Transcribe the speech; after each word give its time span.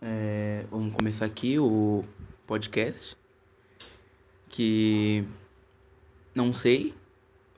É, 0.00 0.66
vamos 0.70 0.94
começar 0.94 1.24
aqui 1.24 1.58
o 1.58 2.04
podcast. 2.46 3.16
Que 4.48 5.24
não 6.34 6.52
sei. 6.52 6.94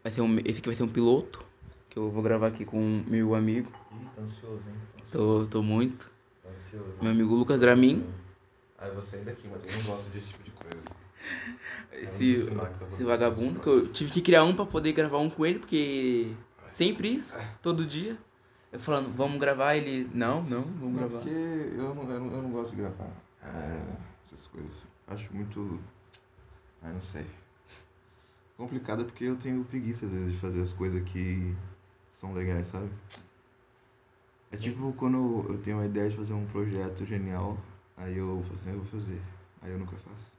Vai 0.02 0.12
ser 0.12 0.20
um, 0.20 0.38
esse 0.40 0.58
aqui 0.58 0.68
vai 0.68 0.76
ser 0.76 0.82
um 0.84 0.88
piloto. 0.88 1.44
Que 1.90 1.98
eu 1.98 2.10
vou 2.10 2.22
gravar 2.22 2.48
aqui 2.48 2.64
com 2.64 2.80
meu 3.06 3.34
amigo. 3.34 3.70
Ih, 3.92 4.06
tá 4.14 4.22
ansioso, 4.22 4.62
hein? 4.68 4.74
Tá 4.96 5.04
Tô, 5.12 5.46
tô 5.46 5.62
muito. 5.62 6.10
Tá 6.42 6.48
ansioso. 6.50 6.94
Meu 7.00 7.10
amigo 7.10 7.34
Lucas 7.34 7.60
Dramin. 7.60 8.06
Ah, 8.78 8.86
eu 8.86 8.94
vou 8.94 9.04
sair 9.06 9.24
daqui, 9.24 9.48
mas 9.48 9.64
eu 9.64 9.78
não 9.78 9.90
gosto 9.90 10.08
desse 10.10 10.28
tipo 10.28 10.44
de 10.44 10.50
coisa. 10.52 10.78
Esse, 11.92 12.34
Esse 12.34 12.50
tá 12.52 12.70
esse 12.92 13.02
vagabundo 13.02 13.58
que 13.58 13.66
eu 13.66 13.88
tive 13.88 14.10
que 14.12 14.22
criar 14.22 14.44
um 14.44 14.54
pra 14.54 14.64
poder 14.64 14.92
gravar 14.92 15.18
um 15.18 15.28
com 15.28 15.44
ele, 15.44 15.58
porque 15.58 16.32
sempre 16.68 17.08
isso, 17.08 17.36
todo 17.60 17.84
dia. 17.84 18.16
Eu 18.70 18.78
falando, 18.78 19.14
vamos 19.16 19.40
gravar, 19.40 19.76
ele, 19.76 20.10
não, 20.12 20.42
não, 20.42 20.62
vamos 20.62 20.80
Não, 21.00 21.08
gravar. 21.08 21.18
porque 21.18 21.30
eu 21.30 21.94
não, 21.94 22.02
eu, 22.10 22.20
não, 22.20 22.32
eu 22.36 22.42
não 22.42 22.50
gosto 22.50 22.70
de 22.70 22.76
gravar 22.76 23.10
é, 23.42 23.80
essas 24.26 24.46
coisas. 24.48 24.86
Acho 25.06 25.26
muito. 25.34 25.80
Ah, 26.82 26.90
não 26.90 27.00
sei. 27.00 27.26
Complicado 28.56 29.04
porque 29.04 29.24
eu 29.24 29.36
tenho 29.36 29.64
preguiça 29.64 30.04
às 30.04 30.12
vezes 30.12 30.32
de 30.32 30.38
fazer 30.38 30.62
as 30.62 30.72
coisas 30.72 31.02
que 31.04 31.54
são 32.20 32.34
legais, 32.34 32.66
sabe? 32.66 32.90
É 34.50 34.56
tipo 34.56 34.92
quando 34.94 35.46
eu 35.48 35.58
tenho 35.58 35.78
uma 35.78 35.86
ideia 35.86 36.10
de 36.10 36.16
fazer 36.16 36.32
um 36.32 36.46
projeto 36.46 37.04
genial, 37.06 37.56
aí 37.96 38.16
eu 38.16 38.42
falo 38.44 38.54
assim, 38.54 38.70
"Ah, 38.70 38.72
eu 38.72 38.78
vou 38.82 39.00
fazer. 39.00 39.20
Aí 39.62 39.70
eu 39.72 39.78
nunca 39.78 39.96
faço. 39.96 40.32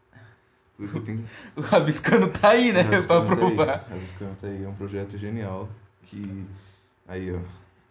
Por 0.76 0.84
isso 0.86 0.94
que 0.94 1.00
eu 1.00 1.04
tenho. 1.06 1.30
O 1.56 1.62
Rabiscano 1.62 2.30
tá 2.32 2.50
aí, 2.50 2.72
né, 2.72 2.84
pra 3.08 3.20
Rabiscando 3.20 3.26
tá 3.26 3.34
aí, 3.34 3.38
provar. 3.56 3.86
Rabiscando 3.90 4.36
tá 4.36 4.48
aí, 4.48 4.64
é 4.64 4.68
um 4.68 4.76
projeto 4.76 5.18
genial 5.18 5.70
que. 6.04 6.46
Aí, 7.08 7.32
ó. 7.34 7.40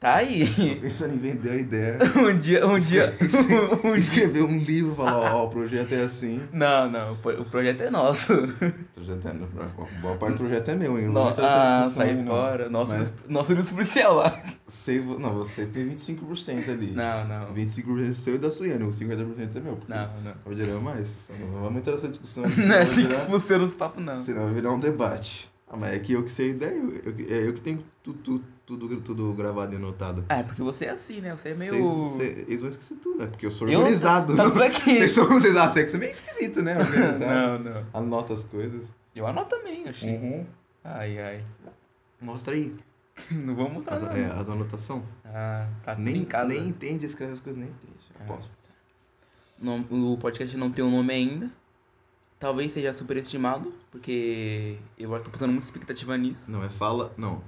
Tá 0.00 0.14
aí. 0.16 0.46
Tô 0.46 0.80
pensando 0.80 1.14
em 1.14 1.18
vender 1.18 1.50
a 1.50 1.56
ideia. 1.56 1.98
Um 2.16 2.38
dia, 2.38 2.64
um 2.64 2.78
dia, 2.78 3.12
um 3.82 3.90
dia. 3.94 3.98
escrever 3.98 4.42
um 4.44 4.56
livro, 4.58 4.94
falar, 4.94 5.34
ó, 5.34 5.46
o 5.46 5.50
projeto 5.50 5.92
é 5.92 6.02
assim. 6.02 6.40
Não, 6.52 6.88
não, 6.88 7.14
o 7.14 7.16
pro- 7.16 7.40
o 7.40 7.44
projeto 7.44 7.80
é 7.80 7.90
nosso. 7.90 8.32
O 8.32 8.46
projeto 8.94 9.26
é, 9.26 10.00
boa 10.00 10.16
parte 10.16 10.34
do 10.34 10.38
projeto 10.38 10.68
é 10.68 10.76
meu, 10.76 10.96
hein? 10.96 11.06
Não 11.06 11.14
vou 11.14 11.30
entrar 11.32 11.80
nessa 11.80 11.86
ah, 11.86 11.90
sai 11.90 12.14
não. 12.14 12.26
fora. 12.26 12.68
Nosso, 12.68 12.92
Mas 12.92 13.12
nosso 13.28 13.52
livro 13.54 13.74
policial 13.74 14.14
lá. 14.14 14.40
sei, 14.68 15.00
não, 15.00 15.34
vocês 15.34 15.68
têm 15.70 15.88
25% 15.96 16.68
ali. 16.70 16.92
Não, 16.92 17.26
não. 17.26 17.54
25% 17.54 18.14
seu 18.14 18.36
e 18.36 18.38
da 18.38 18.52
Suiane, 18.52 18.84
o 18.84 18.90
50% 18.92 19.56
é 19.56 19.60
meu. 19.60 19.78
Não, 19.88 20.20
não. 20.22 20.34
Vai 20.44 20.54
gerar 20.54 20.78
mais. 20.78 21.08
Não 21.40 21.60
vamos 21.62 21.78
entrar 21.78 21.94
nessa 21.94 22.08
discussão. 22.08 22.44
Não 22.56 22.74
é 22.74 22.82
assim 22.82 23.02
que 23.02 23.08
virar- 23.08 23.20
funciona 23.22 23.64
os 23.64 23.74
papos, 23.74 24.04
não. 24.04 24.20
Senão 24.22 24.44
vai 24.44 24.54
virar 24.54 24.70
um 24.70 24.78
debate. 24.78 25.50
Ah, 25.68 25.76
mas 25.76 25.92
é 25.92 25.98
que 25.98 26.12
eu 26.12 26.22
que 26.22 26.30
sei 26.32 26.46
a 26.46 26.50
ideia, 26.50 26.70
eu, 26.74 26.94
eu- 27.04 27.26
é 27.36 27.48
eu 27.48 27.52
que 27.54 27.60
tenho 27.60 27.82
tudo, 28.02 28.18
tudo, 28.22 28.44
tudo, 28.76 29.00
tudo 29.00 29.32
gravado 29.32 29.72
e 29.72 29.76
anotado. 29.76 30.24
É 30.28 30.42
porque 30.42 30.60
você 30.62 30.84
é 30.84 30.90
assim, 30.90 31.20
né? 31.22 31.32
Você 31.34 31.50
é 31.50 31.54
meio. 31.54 32.20
Eles 32.20 32.60
vão 32.60 32.68
esquecer 32.68 32.96
tudo, 32.96 33.18
né? 33.20 33.26
Porque 33.26 33.46
eu 33.46 33.50
sou 33.50 33.66
Eu- 33.68 33.78
organizado. 33.80 34.36
Tanto 34.36 34.56
não? 34.56 34.62
é 34.64 34.68
que. 34.70 34.80
Vocês 34.98 35.12
são, 35.12 35.26
vocês 35.26 35.56
acham 35.56 35.74
que 35.84 35.86
você 35.90 35.96
é 35.96 36.00
meio 36.00 36.12
esquisito, 36.12 36.62
né? 36.62 36.74
Não, 37.18 37.58
não. 37.58 37.86
Anota 37.94 38.34
as 38.34 38.44
coisas. 38.44 38.86
Eu 39.16 39.26
anoto 39.26 39.56
também, 39.56 39.88
achei. 39.88 40.14
Uhum. 40.16 40.46
Ai, 40.84 41.18
ai. 41.18 41.44
Mostra 42.20 42.54
aí. 42.54 42.74
Não 43.32 43.54
vou 43.54 43.68
mostrar, 43.70 43.96
As, 43.96 44.02
não. 44.02 44.10
é, 44.12 44.26
as 44.26 44.48
anotações. 44.48 45.02
Ah, 45.24 45.66
tá 45.84 45.94
Nem, 45.96 46.18
em 46.18 46.24
casa. 46.24 46.48
nem 46.48 46.68
entende, 46.68 47.06
escreve 47.06 47.32
as 47.32 47.40
coisas, 47.40 47.60
nem 47.60 47.68
entende. 47.70 47.98
É. 48.20 48.22
Aposto. 48.24 48.58
O 49.90 50.16
podcast 50.18 50.56
não 50.56 50.70
tem 50.70 50.84
um 50.84 50.90
nome 50.90 51.12
ainda. 51.12 51.50
Talvez 52.38 52.72
seja 52.72 52.94
superestimado, 52.94 53.72
porque 53.90 54.76
eu 54.96 55.10
tô 55.20 55.30
botando 55.30 55.50
muita 55.50 55.64
expectativa 55.66 56.16
nisso. 56.16 56.48
Não, 56.50 56.62
é 56.62 56.68
fala. 56.68 57.12
Não. 57.16 57.42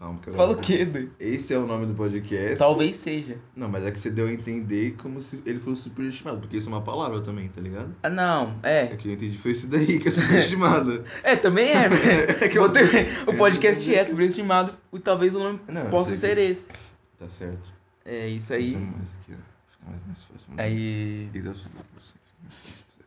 Calma, 0.00 0.18
que 0.20 0.30
eu 0.30 0.32
Fala 0.34 0.52
o 0.52 0.56
quê, 0.56 0.86
doido? 0.86 1.12
Esse 1.20 1.52
é 1.52 1.58
o 1.58 1.66
nome 1.66 1.84
do 1.84 1.92
podcast. 1.94 2.56
Talvez 2.56 2.96
seja. 2.96 3.36
Não, 3.54 3.68
mas 3.68 3.84
é 3.84 3.90
que 3.90 3.98
você 4.00 4.10
deu 4.10 4.26
a 4.28 4.32
entender 4.32 4.96
como 4.96 5.20
se 5.20 5.42
ele 5.44 5.60
fosse 5.60 5.82
superestimado, 5.82 6.38
porque 6.40 6.56
isso 6.56 6.68
é 6.68 6.72
uma 6.72 6.80
palavra 6.80 7.20
também, 7.20 7.48
tá 7.50 7.60
ligado? 7.60 7.94
Ah, 8.02 8.08
não, 8.08 8.58
É 8.62 8.84
é. 8.84 8.96
que 8.96 9.08
eu 9.08 9.12
entendi 9.12 9.36
foi 9.36 9.50
isso 9.52 9.66
daí 9.68 9.98
que 9.98 10.08
é 10.08 10.10
superestimado. 10.10 11.04
É, 11.22 11.36
também 11.36 11.68
é, 11.68 11.86
velho. 11.86 12.30
É 12.42 12.48
que 12.48 12.56
eu- 12.56 12.66
Botei- 12.66 12.86
O 13.26 13.36
podcast 13.36 13.94
é 13.94 14.08
superestimado, 14.08 14.72
e 14.90 14.98
talvez 14.98 15.34
o 15.34 15.38
nome 15.38 15.60
Não, 15.68 15.82
eu 15.82 15.90
possa 15.90 16.16
sei 16.16 16.30
ser 16.30 16.34
que- 16.36 16.40
esse. 16.40 16.66
Tá 17.18 17.28
certo. 17.28 17.70
É 18.06 18.26
isso 18.26 18.54
aí. 18.54 18.72
Puxando 18.72 18.92
mais 18.96 19.08
aqui, 19.20 19.32
ó. 19.34 19.70
Fica 19.70 19.90
mais, 19.90 20.22
fácil. 20.22 20.54
Aí. 20.56 21.30
Isso 21.34 21.48
é 21.50 21.54
super- 21.54 23.04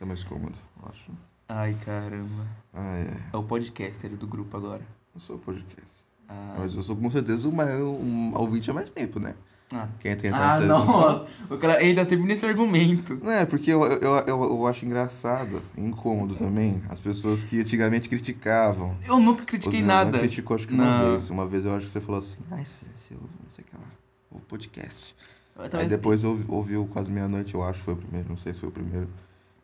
É 0.00 0.04
mais 0.06 0.24
cômodo, 0.24 0.54
eu 0.82 0.88
acho. 0.88 1.10
Ai, 1.50 1.76
caramba. 1.84 2.46
Ai, 2.72 3.08
ai. 3.10 3.22
É 3.30 3.36
o 3.36 3.42
podcaster 3.42 4.10
do 4.16 4.26
grupo 4.26 4.56
agora. 4.56 4.80
Eu 5.14 5.20
sou 5.20 5.38
podcast. 5.38 5.99
Ah, 6.30 6.56
Mas 6.60 6.74
eu 6.74 6.82
sou 6.84 6.94
com 6.94 7.10
certeza 7.10 7.48
o 7.48 7.52
maior 7.52 7.82
um 7.82 8.32
ouvinte 8.36 8.70
há 8.70 8.74
mais 8.74 8.88
tempo, 8.90 9.18
né? 9.18 9.34
ah. 9.72 9.88
Quem 9.98 10.16
tem 10.16 10.30
Ah, 10.32 10.56
essa 10.58 10.66
nossa. 10.66 11.26
O 11.50 11.58
cara 11.58 11.84
entra 11.84 12.04
sempre 12.04 12.24
nesse 12.26 12.46
argumento. 12.46 13.18
Não, 13.22 13.32
é 13.32 13.44
porque 13.44 13.70
eu, 13.72 13.82
eu, 13.84 14.14
eu, 14.18 14.42
eu 14.44 14.66
acho 14.68 14.84
engraçado, 14.86 15.60
incômodo 15.76 16.36
também, 16.36 16.82
as 16.88 17.00
pessoas 17.00 17.42
que 17.42 17.60
antigamente 17.60 18.08
criticavam. 18.08 18.96
Eu 19.06 19.18
nunca 19.18 19.44
critiquei 19.44 19.80
Você 19.80 19.86
nada. 19.86 20.12
Não 20.12 20.18
criticou, 20.20 20.54
acho 20.54 20.68
que 20.68 20.74
uma 20.74 20.84
Não. 21.02 21.10
vez. 21.10 21.30
Uma 21.30 21.46
vez 21.46 21.64
eu 21.64 21.74
acho 21.74 21.86
que 21.86 21.92
você 21.92 22.00
falou 22.00 22.20
assim, 22.20 22.38
ah, 22.50 22.62
esse, 22.62 22.84
esse 22.96 23.12
eu 23.14 23.20
não 23.20 23.50
sei 23.50 23.64
o 23.64 23.66
que 23.68 23.76
lá, 23.76 23.82
o 24.30 24.38
podcast. 24.40 25.16
Eu 25.56 25.62
Aí 25.64 25.68
talvez- 25.68 25.90
depois 25.90 26.22
ouvi- 26.24 26.44
ouviu 26.48 26.86
quase 26.92 27.10
meia-noite, 27.10 27.54
eu 27.54 27.62
acho 27.64 27.80
que 27.80 27.84
foi 27.86 27.94
o 27.94 27.96
primeiro, 27.96 28.28
não 28.28 28.36
sei 28.38 28.54
se 28.54 28.60
foi 28.60 28.68
o 28.68 28.72
primeiro. 28.72 29.08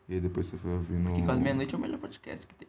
E 0.09 0.13
aí 0.15 0.21
depois 0.21 0.47
você 0.47 0.57
foi 0.57 0.71
ouvir 0.71 0.97
no. 0.97 1.15
Que 1.15 1.21
quase 1.23 1.41
meia-noite 1.41 1.73
é 1.73 1.77
o 1.77 1.81
melhor 1.81 1.97
podcast 1.99 2.45
que 2.45 2.55
tem. 2.55 2.67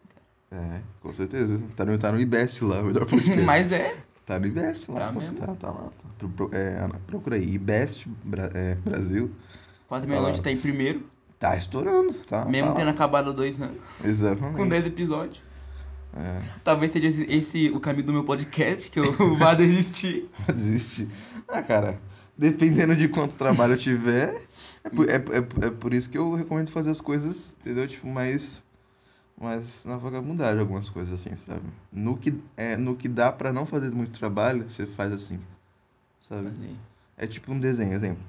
É, 0.51 0.81
com 1.01 1.13
certeza. 1.15 1.61
Tá 1.77 1.85
no, 1.85 1.99
tá 1.99 2.11
no 2.13 2.21
IBEST 2.21 2.63
lá, 2.65 2.81
o 2.81 2.85
melhor 2.87 3.05
podcast. 3.07 3.43
Mas 3.43 3.71
é. 3.73 3.97
Tá 4.27 4.39
no 4.39 4.47
IBEST 4.47 4.91
lá. 4.91 5.01
Tá 5.01 5.13
pô, 5.13 5.21
mesmo? 5.21 5.37
Tá, 5.37 5.47
tá 5.55 5.69
lá. 5.71 5.75
Tá. 5.85 6.09
Pro- 6.19 6.29
pro- 6.29 6.51
é, 6.53 6.79
Ana, 6.79 7.01
procura 7.07 7.37
aí, 7.37 7.55
IBEST 7.55 8.09
Bra- 8.25 8.51
é, 8.55 8.75
Brasil. 8.77 9.31
Quase 9.89 10.07
Tá. 10.07 10.43
tá 10.43 10.51
em 10.51 10.57
primeiro. 10.59 11.03
Tá 11.39 11.57
estourando, 11.57 12.13
tá? 12.29 12.45
Mesmo 12.47 12.71
tá 12.71 12.75
tendo 12.77 12.87
lá. 12.87 12.93
acabado 12.93 13.33
dois 13.33 13.61
anos. 13.61 13.77
Exatamente. 14.05 14.57
Com 14.57 14.69
10 14.69 14.87
episódios. 14.87 15.41
É, 16.17 16.41
Talvez 16.65 16.93
seja 16.93 17.07
esse, 17.09 17.23
esse 17.33 17.71
o 17.71 17.79
caminho 17.79 18.07
do 18.07 18.13
meu 18.13 18.25
podcast, 18.25 18.91
que 18.91 18.99
eu 18.99 19.13
vá 19.37 19.55
desistir. 19.55 20.29
desiste. 20.49 21.07
Ah, 21.47 21.63
cara, 21.63 21.99
dependendo 22.37 22.97
de 22.97 23.07
quanto 23.09 23.35
trabalho 23.37 23.75
eu 23.75 23.79
tiver, 23.79 24.35
é 24.83 24.89
por, 24.91 25.09
é, 25.09 25.15
é, 25.17 25.67
é 25.67 25.71
por 25.71 25.95
isso 25.95 26.09
que 26.11 26.19
eu 26.19 26.35
recomendo 26.35 26.71
fazer 26.73 26.91
as 26.91 27.01
coisas, 27.01 27.55
entendeu? 27.61 27.87
Tipo, 27.87 28.09
mais, 28.09 28.61
mais 29.41 29.85
na 29.85 29.97
vagabundagem, 29.97 30.61
algumas 30.61 30.89
coisas 30.89 31.21
assim, 31.21 31.37
sabe? 31.37 31.63
No 31.93 32.17
que, 32.17 32.37
é, 32.57 32.77
no 32.77 32.97
que 32.97 33.09
dá 33.09 33.31
pra 33.31 33.53
não 33.53 33.65
fazer 33.65 33.91
muito 33.91 34.19
trabalho, 34.19 34.69
você 34.69 34.87
faz 34.87 35.13
assim, 35.13 35.41
sabe? 36.21 36.51
É 37.17 37.27
tipo 37.27 37.53
um 37.53 37.61
desenho, 37.61 37.95
exemplo. 37.95 38.25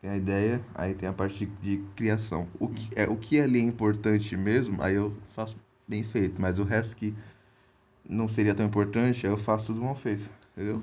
Tem 0.00 0.10
a 0.10 0.16
ideia, 0.16 0.64
aí 0.74 0.94
tem 0.94 1.08
a 1.08 1.12
parte 1.12 1.46
de, 1.46 1.76
de 1.78 1.84
criação. 1.94 2.48
O 2.58 2.68
que, 2.68 2.88
é, 2.96 3.08
o 3.08 3.16
que 3.16 3.40
ali 3.40 3.60
é 3.60 3.62
importante 3.62 4.36
mesmo, 4.36 4.82
aí 4.82 4.96
eu 4.96 5.16
faço 5.34 5.56
bem 5.86 6.02
feito. 6.02 6.40
Mas 6.40 6.58
o 6.58 6.64
resto 6.64 6.96
que 6.96 7.14
não 8.08 8.28
seria 8.28 8.54
tão 8.54 8.66
importante, 8.66 9.24
aí 9.24 9.32
eu 9.32 9.38
faço 9.38 9.66
tudo 9.66 9.80
mal 9.82 9.94
feito. 9.94 10.28
Entendeu? 10.56 10.82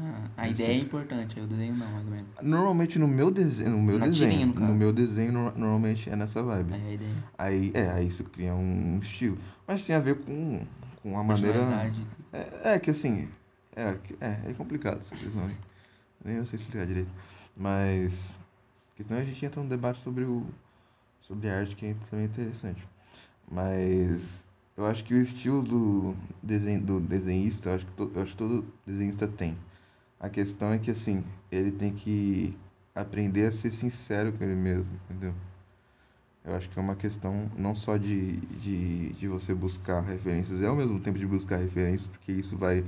Ah, 0.00 0.28
a 0.36 0.48
É 0.48 0.50
ideia 0.50 0.72
é 0.72 0.78
importante, 0.80 1.38
aí 1.38 1.44
o 1.44 1.48
desenho 1.48 1.74
não, 1.76 1.90
mais 1.90 2.04
ou 2.04 2.10
menos. 2.10 2.28
Normalmente 2.42 2.98
no 2.98 3.06
meu 3.06 3.30
desenho, 3.30 3.70
no 3.70 3.82
meu 3.82 3.98
Na 3.98 4.06
desenho, 4.08 4.30
tirinha, 4.30 4.46
no 4.46 4.68
no 4.72 4.74
meu 4.74 4.92
desenho 4.92 5.32
no- 5.32 5.52
normalmente 5.52 6.10
é 6.10 6.16
nessa 6.16 6.42
vibe. 6.42 6.74
Aí 6.74 6.82
a 6.88 6.92
ideia. 6.92 7.14
Aí, 7.38 7.70
é, 7.74 7.90
aí 7.90 8.08
isso 8.08 8.24
cria 8.24 8.54
um 8.54 8.98
estilo. 9.00 9.38
Mas 9.66 9.84
tem 9.86 9.94
a 9.94 10.00
ver 10.00 10.16
com, 10.24 10.60
com 11.02 11.18
a 11.18 11.22
maneira... 11.22 11.58
personalidade. 11.60 12.06
É, 12.32 12.72
é 12.74 12.78
que 12.78 12.90
assim, 12.90 13.28
é, 13.76 13.94
que- 14.02 14.16
é, 14.20 14.50
é 14.50 14.54
complicado 14.54 14.98
essa 15.00 15.14
questão 15.14 15.44
aí. 15.44 15.56
Nem 16.24 16.36
eu 16.36 16.46
sei 16.46 16.58
explicar 16.58 16.86
direito. 16.86 17.12
Mas, 17.56 18.34
porque 18.88 19.04
senão 19.04 19.20
a 19.20 19.24
gente 19.24 19.44
entra 19.44 19.62
num 19.62 19.68
debate 19.68 20.00
sobre 20.00 20.24
o 20.24 20.44
sobre 21.20 21.48
arte 21.48 21.74
que 21.76 21.86
é 21.86 21.96
também 22.10 22.26
interessante. 22.26 22.86
Mas 23.50 24.44
eu 24.76 24.86
acho 24.86 25.04
que 25.04 25.14
o 25.14 25.22
estilo 25.22 25.62
do, 25.62 26.16
desenho, 26.42 26.80
do 26.82 27.00
desenhista, 27.00 27.70
eu 27.70 27.74
acho, 27.76 27.86
que 27.86 27.92
to, 27.92 28.10
eu 28.14 28.22
acho 28.22 28.32
que 28.32 28.38
todo 28.38 28.64
desenhista 28.86 29.26
tem. 29.28 29.56
A 30.24 30.30
questão 30.30 30.72
é 30.72 30.78
que 30.78 30.90
assim, 30.90 31.22
ele 31.52 31.70
tem 31.70 31.92
que 31.92 32.56
aprender 32.94 33.44
a 33.44 33.52
ser 33.52 33.70
sincero 33.70 34.32
com 34.32 34.42
ele 34.42 34.54
mesmo, 34.54 34.88
entendeu? 35.04 35.34
Eu 36.42 36.54
acho 36.56 36.66
que 36.70 36.78
é 36.78 36.80
uma 36.82 36.96
questão 36.96 37.50
não 37.58 37.74
só 37.74 37.98
de, 37.98 38.36
de, 38.36 39.12
de 39.12 39.28
você 39.28 39.54
buscar 39.54 40.00
referências, 40.00 40.62
é 40.62 40.66
ao 40.66 40.74
mesmo 40.74 40.98
tempo 40.98 41.18
de 41.18 41.26
buscar 41.26 41.58
referências, 41.58 42.06
porque 42.06 42.32
isso 42.32 42.56
vai, 42.56 42.82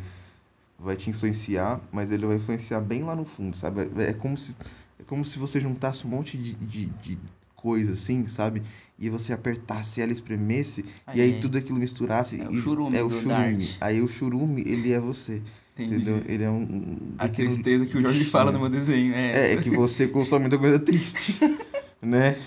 vai 0.78 0.96
te 0.96 1.10
influenciar, 1.10 1.78
mas 1.92 2.10
ele 2.10 2.24
vai 2.26 2.36
influenciar 2.36 2.80
bem 2.80 3.02
lá 3.02 3.14
no 3.14 3.26
fundo, 3.26 3.54
sabe? 3.54 3.82
É 3.98 4.14
como 4.14 4.38
se, 4.38 4.56
é 4.98 5.02
como 5.06 5.22
se 5.22 5.38
você 5.38 5.60
juntasse 5.60 6.06
um 6.06 6.10
monte 6.10 6.38
de, 6.38 6.54
de, 6.54 6.86
de 6.86 7.18
coisa 7.54 7.92
assim, 7.92 8.26
sabe? 8.28 8.62
E 8.98 9.10
você 9.10 9.34
apertasse 9.34 10.00
ela, 10.00 10.10
espremesse, 10.10 10.86
Aí, 11.06 11.18
e 11.18 11.22
aí 11.22 11.40
tudo 11.42 11.58
aquilo 11.58 11.78
misturasse. 11.78 12.40
É 12.40 12.48
o 12.48 12.62
churume 12.62 12.96
É 12.96 13.02
o 13.02 13.10
churume. 13.10 13.76
Aí 13.78 14.00
o 14.00 14.08
churume, 14.08 14.62
ele 14.62 14.90
é 14.94 14.98
você. 14.98 15.42
Entendi. 15.78 15.94
Entendeu? 16.10 16.22
Ele 16.26 16.42
é 16.44 16.50
um. 16.50 16.62
um 16.62 17.14
A 17.18 17.28
pequeno 17.28 17.50
tristeza 17.50 17.86
que 17.86 17.98
o 17.98 18.00
Jorge 18.02 18.24
fala 18.24 18.50
no 18.50 18.58
meu 18.60 18.68
desenho. 18.70 19.14
É, 19.14 19.32
é, 19.32 19.52
é 19.52 19.56
que 19.60 19.68
você 19.70 20.08
consome 20.08 20.42
muita 20.42 20.58
coisa 20.58 20.78
triste, 20.78 21.38
né? 22.00 22.40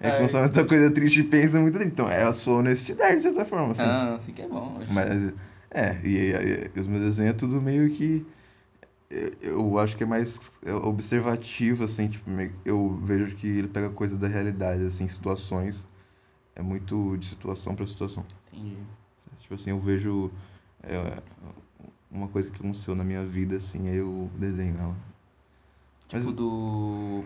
É 0.00 0.08
que 0.10 0.16
Ai. 0.16 0.22
consome 0.22 0.42
muita 0.44 0.64
coisa 0.64 0.90
triste 0.90 1.20
e 1.20 1.24
pensa 1.24 1.60
muito 1.60 1.74
triste. 1.74 1.92
Então, 1.92 2.08
é 2.08 2.24
a 2.24 2.32
sua 2.32 2.56
honestidade, 2.58 3.16
de 3.16 3.22
certa 3.22 3.44
forma, 3.44 3.72
assim. 3.72 3.82
Ah, 3.82 4.14
assim 4.16 4.32
que 4.32 4.42
é 4.42 4.48
bom. 4.48 4.80
Mas, 4.90 5.34
é, 5.70 6.00
e, 6.02 6.16
e- 6.32 6.70
e 6.74 6.80
os 6.80 6.86
meus 6.86 7.02
desenhos 7.04 7.30
é 7.30 7.36
tudo 7.36 7.60
meio 7.62 7.88
que... 7.90 8.26
eu, 9.10 9.32
eu 9.40 9.78
acho 9.78 9.96
que 9.96 10.02
é 10.02 10.06
mais 10.06 10.40
é, 10.64 10.72
observativo, 10.72 11.84
assim, 11.84 12.08
tipo, 12.08 12.28
meio- 12.30 12.52
eu 12.64 12.98
vejo 13.04 13.36
que 13.36 13.46
ele 13.46 13.68
pega 13.68 13.88
coisas 13.90 14.18
da 14.18 14.26
realidade, 14.26 14.84
assim, 14.84 15.08
situações. 15.08 15.84
É 16.56 16.62
muito 16.62 17.16
de 17.18 17.26
situação 17.26 17.74
pra 17.76 17.86
situação. 17.86 18.24
Entendi. 18.52 18.76
Tipo 19.40 19.54
assim, 19.54 19.70
eu 19.70 19.78
vejo 19.78 20.30
é, 20.82 21.18
uma 22.10 22.28
coisa 22.28 22.50
que 22.50 22.56
aconteceu 22.56 22.94
na 22.94 23.04
minha 23.04 23.24
vida, 23.24 23.56
assim, 23.56 23.88
aí 23.88 23.96
eu 23.96 24.30
desenho 24.38 24.76
ela. 24.78 24.96
Tipo 26.08 26.24
Mas- 26.24 26.34
do. 26.34 27.24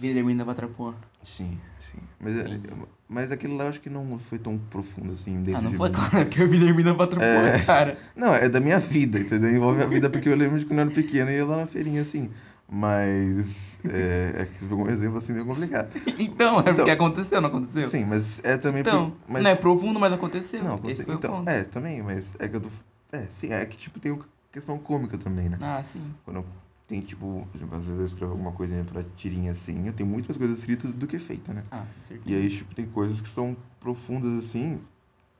Guilherme 0.00 0.34
da 0.34 0.44
Batrapuã. 0.44 0.94
Sim, 1.22 1.58
sim. 1.78 1.98
Mas, 2.20 2.36
é- 2.36 2.40
Entendi. 2.40 2.68
mas 3.08 3.30
aquilo 3.30 3.56
lá 3.56 3.64
eu 3.64 3.70
acho 3.70 3.80
que 3.80 3.88
não 3.88 4.18
foi 4.18 4.38
tão 4.38 4.58
profundo, 4.58 5.12
assim, 5.12 5.36
dentro 5.42 5.56
Ah, 5.58 5.62
não 5.62 5.70
de 5.70 5.76
foi 5.76 5.88
mim. 5.88 5.94
claro, 5.94 6.10
porque 6.26 6.42
eu 6.42 6.48
vi 6.48 6.58
Guilherme 6.58 6.82
da 6.82 6.94
Batrapuã, 6.94 7.26
É. 7.26 7.58
cara. 7.64 7.96
Não, 8.16 8.34
é 8.34 8.48
da 8.48 8.58
minha 8.60 8.78
vida, 8.80 9.20
entendeu? 9.20 9.50
Envolve 9.54 9.82
a 9.82 9.86
vida 9.86 10.10
porque 10.10 10.28
eu 10.28 10.34
lembro 10.36 10.58
de 10.58 10.66
quando 10.66 10.80
eu 10.80 10.86
era 10.86 10.94
pequeno 10.94 11.30
e 11.30 11.34
ia 11.36 11.46
lá 11.46 11.58
na 11.58 11.66
feirinha, 11.66 12.02
assim. 12.02 12.28
Mas 12.68 13.76
é, 13.84 14.42
é 14.42 14.46
que 14.46 14.58
pegou 14.66 14.84
um 14.84 14.90
exemplo 14.90 15.18
assim 15.18 15.32
meio 15.32 15.46
complicado. 15.46 15.88
Então, 16.18 16.56
é 16.56 16.60
Então- 16.60 16.74
porque 16.74 16.90
aconteceu, 16.90 17.40
não 17.40 17.48
aconteceu? 17.48 17.86
Sim, 17.88 18.04
mas 18.06 18.40
é 18.42 18.56
também 18.56 18.80
Então, 18.80 19.10
por, 19.10 19.32
mas, 19.32 19.42
não 19.44 19.50
é 19.50 19.54
profundo, 19.54 20.00
mas 20.00 20.12
aconteceu. 20.12 20.60
Não, 20.62 20.70
Esse 20.70 21.02
aconteceu- 21.02 21.04
foi 21.06 21.14
o 21.14 21.18
então, 21.18 21.36
ponto. 21.36 21.48
é, 21.48 21.62
também, 21.64 22.02
mas 22.02 22.32
é 22.40 22.48
que 22.48 22.56
eu 22.56 22.60
tô. 22.62 22.68
É, 23.14 23.26
sim, 23.30 23.48
é 23.52 23.64
que 23.64 23.76
tipo 23.76 24.00
tem 24.00 24.12
uma 24.12 24.24
questão 24.50 24.78
cômica 24.78 25.16
também, 25.16 25.48
né? 25.48 25.58
Ah, 25.60 25.82
sim. 25.84 26.12
Quando 26.24 26.38
eu- 26.38 26.46
tem 26.86 27.00
tipo, 27.00 27.46
por 27.50 27.56
exemplo, 27.56 27.76
às 27.78 27.84
vezes 27.84 28.00
eu 28.00 28.06
escrevo 28.06 28.32
alguma 28.32 28.52
coisinha 28.52 28.84
pra 28.84 29.02
tirinha 29.16 29.52
assim, 29.52 29.86
eu 29.86 29.92
tenho 29.92 30.08
muito 30.08 30.26
mais 30.26 30.36
coisas 30.36 30.58
escritas 30.58 30.92
do 30.92 31.06
que 31.06 31.18
feita, 31.18 31.52
né? 31.52 31.62
Ah, 31.70 31.78
com 31.86 32.08
certeza. 32.08 32.22
E 32.30 32.34
aí, 32.34 32.48
tipo, 32.50 32.74
tem 32.74 32.86
coisas 32.86 33.20
que 33.20 33.28
são 33.28 33.56
profundas 33.80 34.44
assim, 34.44 34.80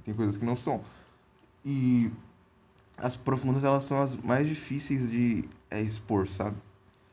tem 0.04 0.14
coisas 0.14 0.36
que 0.36 0.44
não 0.44 0.56
são. 0.56 0.82
E 1.64 2.10
as 2.96 3.16
profundas, 3.16 3.64
elas 3.64 3.84
são 3.84 4.00
as 4.02 4.14
mais 4.16 4.46
difíceis 4.46 5.10
de 5.10 5.44
é, 5.70 5.80
expor, 5.80 6.28
sabe? 6.28 6.56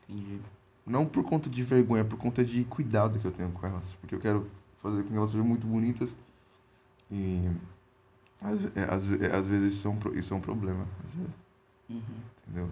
Entendi. 0.08 0.40
Não 0.86 1.04
por 1.06 1.22
conta 1.24 1.48
de 1.50 1.62
vergonha, 1.62 2.04
por 2.04 2.18
conta 2.18 2.44
de 2.44 2.64
cuidado 2.64 3.18
que 3.18 3.24
eu 3.26 3.32
tenho 3.32 3.50
com 3.50 3.66
elas. 3.66 3.84
Porque 4.00 4.14
eu 4.14 4.20
quero 4.20 4.48
fazer 4.82 5.02
com 5.02 5.10
que 5.10 5.16
elas 5.16 5.30
sejam 5.30 5.44
muito 5.46 5.66
bonitas. 5.66 6.08
E 7.10 7.48
às, 8.42 8.76
é, 8.76 8.94
às, 8.94 9.02
ve- 9.04 9.24
é, 9.26 9.34
às 9.36 9.46
vezes 9.46 9.74
isso 9.74 9.86
é, 9.88 9.90
um, 9.90 9.96
pro- 9.98 10.18
isso 10.18 10.32
é 10.34 10.36
um 10.36 10.40
problema. 10.40 10.86
às 11.06 11.14
vezes, 11.14 11.32
Uhum. 11.90 12.00
entendeu? 12.48 12.70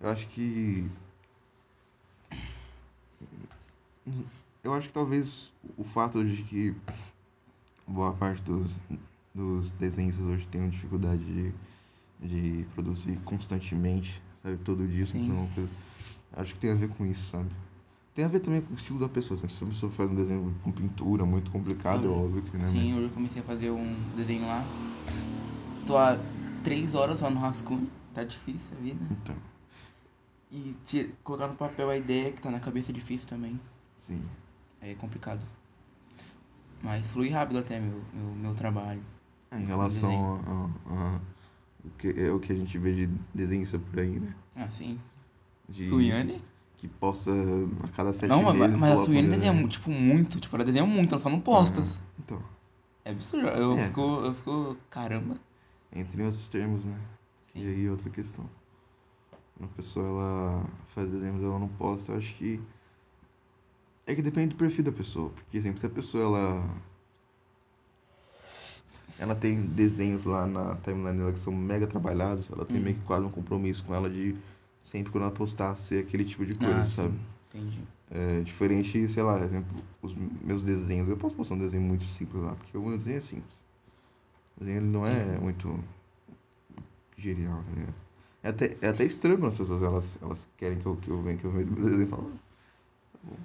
Eu 0.00 0.08
acho 0.10 0.26
que. 0.28 0.88
Eu 4.62 4.74
acho 4.74 4.88
que 4.88 4.94
talvez 4.94 5.50
o 5.76 5.84
fato 5.84 6.24
de 6.24 6.42
que 6.42 6.74
boa 7.86 8.12
parte 8.12 8.42
dos, 8.42 8.70
dos 9.34 9.70
desenhistas 9.72 10.24
hoje 10.24 10.46
tenham 10.48 10.68
dificuldade 10.68 11.22
de, 11.24 11.54
de 12.20 12.64
produzir 12.74 13.16
constantemente, 13.24 14.20
sabe? 14.42 14.56
Todo 14.58 14.86
dia, 14.86 15.06
sempre 15.06 15.26
Sim. 15.26 15.32
uma 15.32 15.48
coisa. 15.54 15.70
Acho 16.32 16.54
que 16.54 16.60
tem 16.60 16.70
a 16.72 16.74
ver 16.74 16.88
com 16.90 17.06
isso, 17.06 17.30
sabe? 17.30 17.48
Tem 18.18 18.24
a 18.24 18.28
ver 18.28 18.40
também 18.40 18.60
com 18.60 18.72
o 18.74 18.76
estilo 18.76 18.98
da 18.98 19.08
pessoa. 19.08 19.38
sabe? 19.38 19.52
Se 19.52 19.62
a 19.62 19.66
pessoa 19.68 19.92
faz 19.92 20.10
um 20.10 20.14
desenho 20.16 20.52
com 20.64 20.72
pintura 20.72 21.24
muito 21.24 21.52
complicado, 21.52 22.04
é 22.04 22.10
óbvio 22.10 22.42
que, 22.42 22.56
né? 22.56 22.68
Sim, 22.72 22.74
Mas- 22.74 22.94
hoje 22.94 23.02
eu 23.04 23.10
comecei 23.10 23.40
a 23.40 23.44
fazer 23.44 23.70
um 23.70 23.94
desenho 24.16 24.44
lá. 24.44 24.64
Tô 25.86 25.96
há 25.96 26.18
três 26.64 26.96
horas 26.96 27.20
só 27.20 27.30
no 27.30 27.38
rascunho. 27.38 27.88
Tá 28.12 28.24
difícil 28.24 28.76
a 28.76 28.80
vida. 28.82 29.06
Então, 29.08 29.36
E 30.50 30.74
tira- 30.84 31.10
colocar 31.22 31.46
no 31.46 31.54
papel 31.54 31.90
a 31.90 31.96
ideia 31.96 32.32
que 32.32 32.42
tá 32.42 32.50
na 32.50 32.58
cabeça 32.58 32.90
é 32.90 32.92
difícil 32.92 33.28
também. 33.28 33.60
sim. 34.00 34.20
Aí 34.82 34.90
é 34.90 34.94
complicado. 34.96 35.40
Mas 36.82 37.06
flui 37.06 37.28
rápido 37.28 37.58
até 37.60 37.78
meu, 37.78 38.02
meu, 38.12 38.34
meu 38.34 38.54
trabalho. 38.56 39.00
É, 39.52 39.60
em 39.60 39.64
relação 39.64 40.10
a, 40.10 40.50
a- 40.50 40.94
a- 41.16 41.20
o 41.84 41.90
que, 41.90 42.08
é 42.20 42.32
o 42.32 42.40
que 42.40 42.52
a 42.52 42.56
gente 42.56 42.76
vê 42.78 42.92
de 42.96 43.06
desenhista 43.32 43.78
por 43.78 44.00
aí, 44.00 44.18
né? 44.18 44.34
Ah, 44.56 44.68
sim. 44.76 44.98
De, 45.68 45.86
Suiane? 45.86 46.42
Que 46.78 46.86
posta 46.86 47.30
a 47.84 47.88
cada 47.88 48.12
sete 48.14 48.28
Não, 48.28 48.42
mas, 48.42 48.56
meses. 48.58 48.80
mas 48.80 48.98
a 49.00 49.04
Suiane 49.04 49.28
desenha, 49.28 49.68
tipo, 49.68 49.90
muito. 49.90 50.38
Tipo, 50.40 50.54
ela 50.56 50.64
desenha 50.64 50.86
muito, 50.86 51.12
ela 51.14 51.22
só 51.22 51.28
não 51.28 51.40
posta. 51.40 51.80
Ah, 51.82 52.00
então, 52.20 52.42
É 53.04 53.10
absurdo. 53.10 53.48
Eu, 53.48 53.76
É. 53.78 53.86
fico, 53.88 54.00
eu 54.00 54.34
fico, 54.34 54.76
caramba. 54.90 55.36
entre 55.92 56.22
outros 56.22 56.46
termos, 56.48 56.84
né? 56.84 56.96
Sim. 57.52 57.62
E 57.64 57.66
aí 57.66 57.90
outra 57.90 58.08
questão. 58.10 58.48
Quando 59.56 59.70
a 59.70 59.74
pessoa 59.74 60.06
ela 60.06 60.66
faz 60.94 61.10
desenhos 61.10 61.42
ela 61.42 61.58
não 61.58 61.68
posta, 61.68 62.12
eu 62.12 62.18
acho 62.18 62.32
que. 62.36 62.60
É 64.06 64.14
que 64.14 64.22
depende 64.22 64.54
do 64.54 64.56
perfil 64.58 64.84
da 64.84 64.92
pessoa. 64.92 65.30
Porque 65.30 65.56
exemplo, 65.58 65.80
se 65.80 65.86
a 65.86 65.90
pessoa 65.90 66.22
ela. 66.24 66.64
Ela 69.18 69.34
tem 69.34 69.60
desenhos 69.62 70.24
lá 70.24 70.46
na 70.46 70.76
timeline 70.76 71.18
dela 71.18 71.32
que 71.32 71.40
são 71.40 71.52
mega 71.52 71.86
trabalhados, 71.88 72.48
ela 72.52 72.64
tem 72.64 72.76
Hum. 72.78 72.82
meio 72.82 72.96
que 72.96 73.02
quase 73.04 73.26
um 73.26 73.30
compromisso 73.30 73.84
com 73.84 73.92
ela 73.94 74.08
de 74.08 74.36
sempre 74.88 75.12
quando 75.12 75.24
ela 75.24 75.32
postar 75.32 75.76
ser 75.76 76.04
aquele 76.04 76.24
tipo 76.24 76.44
de 76.46 76.54
coisa, 76.54 76.82
ah, 76.82 76.84
sabe? 76.84 77.14
sim. 77.14 77.20
Entendi. 77.50 77.82
É 78.10 78.40
diferente, 78.42 79.08
sei 79.08 79.22
lá, 79.22 79.38
exemplo, 79.44 79.82
os 80.02 80.14
meus 80.42 80.62
desenhos. 80.62 81.08
Eu 81.08 81.16
posso 81.16 81.34
postar 81.36 81.54
um 81.54 81.58
desenho 81.58 81.82
muito 81.82 82.04
simples 82.04 82.42
lá, 82.42 82.54
porque 82.54 82.76
o 82.76 82.82
meu 82.82 82.98
desenho 82.98 83.18
é 83.18 83.20
simples. 83.20 83.54
O 84.56 84.60
desenho 84.60 84.78
ele 84.80 84.86
não 84.90 85.06
é 85.06 85.36
Uhum. 85.36 85.40
muito 85.42 85.84
genial, 87.16 87.62
tá 87.64 87.70
ligado? 87.74 87.94
É 88.42 88.48
até, 88.50 88.76
é 88.80 88.88
até 88.88 89.04
estranho 89.04 89.38
quando 89.38 89.52
as 89.52 89.58
pessoas 89.58 89.82
elas, 89.82 90.04
elas 90.22 90.48
querem 90.56 90.78
que 90.78 90.86
eu, 90.86 90.96
que 90.96 91.10
eu 91.10 91.20
venha, 91.22 91.36
que 91.36 91.44
eu 91.44 91.50
venha 91.50 91.66
do 91.66 91.72
meu 91.72 91.84
desenho 91.90 92.06
e 92.06 92.10
falo. 92.10 92.32
"Ah, 92.34 92.38
tá 93.12 93.18
bom." 93.24 93.36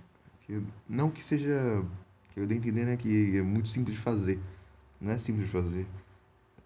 Que, 0.46 0.62
não 0.88 1.10
que 1.10 1.24
seja. 1.24 1.84
Que 2.34 2.40
eu 2.40 2.48
dê 2.48 2.56
a 2.56 2.58
entender, 2.58 2.86
né, 2.86 2.98
que 2.98 3.38
é 3.38 3.42
muito 3.44 3.70
simples 3.70 3.96
de 3.96 4.02
fazer. 4.02 4.40
Não 5.02 5.12
é 5.14 5.18
simples 5.18 5.46
de 5.48 5.52
fazer. 5.52 5.88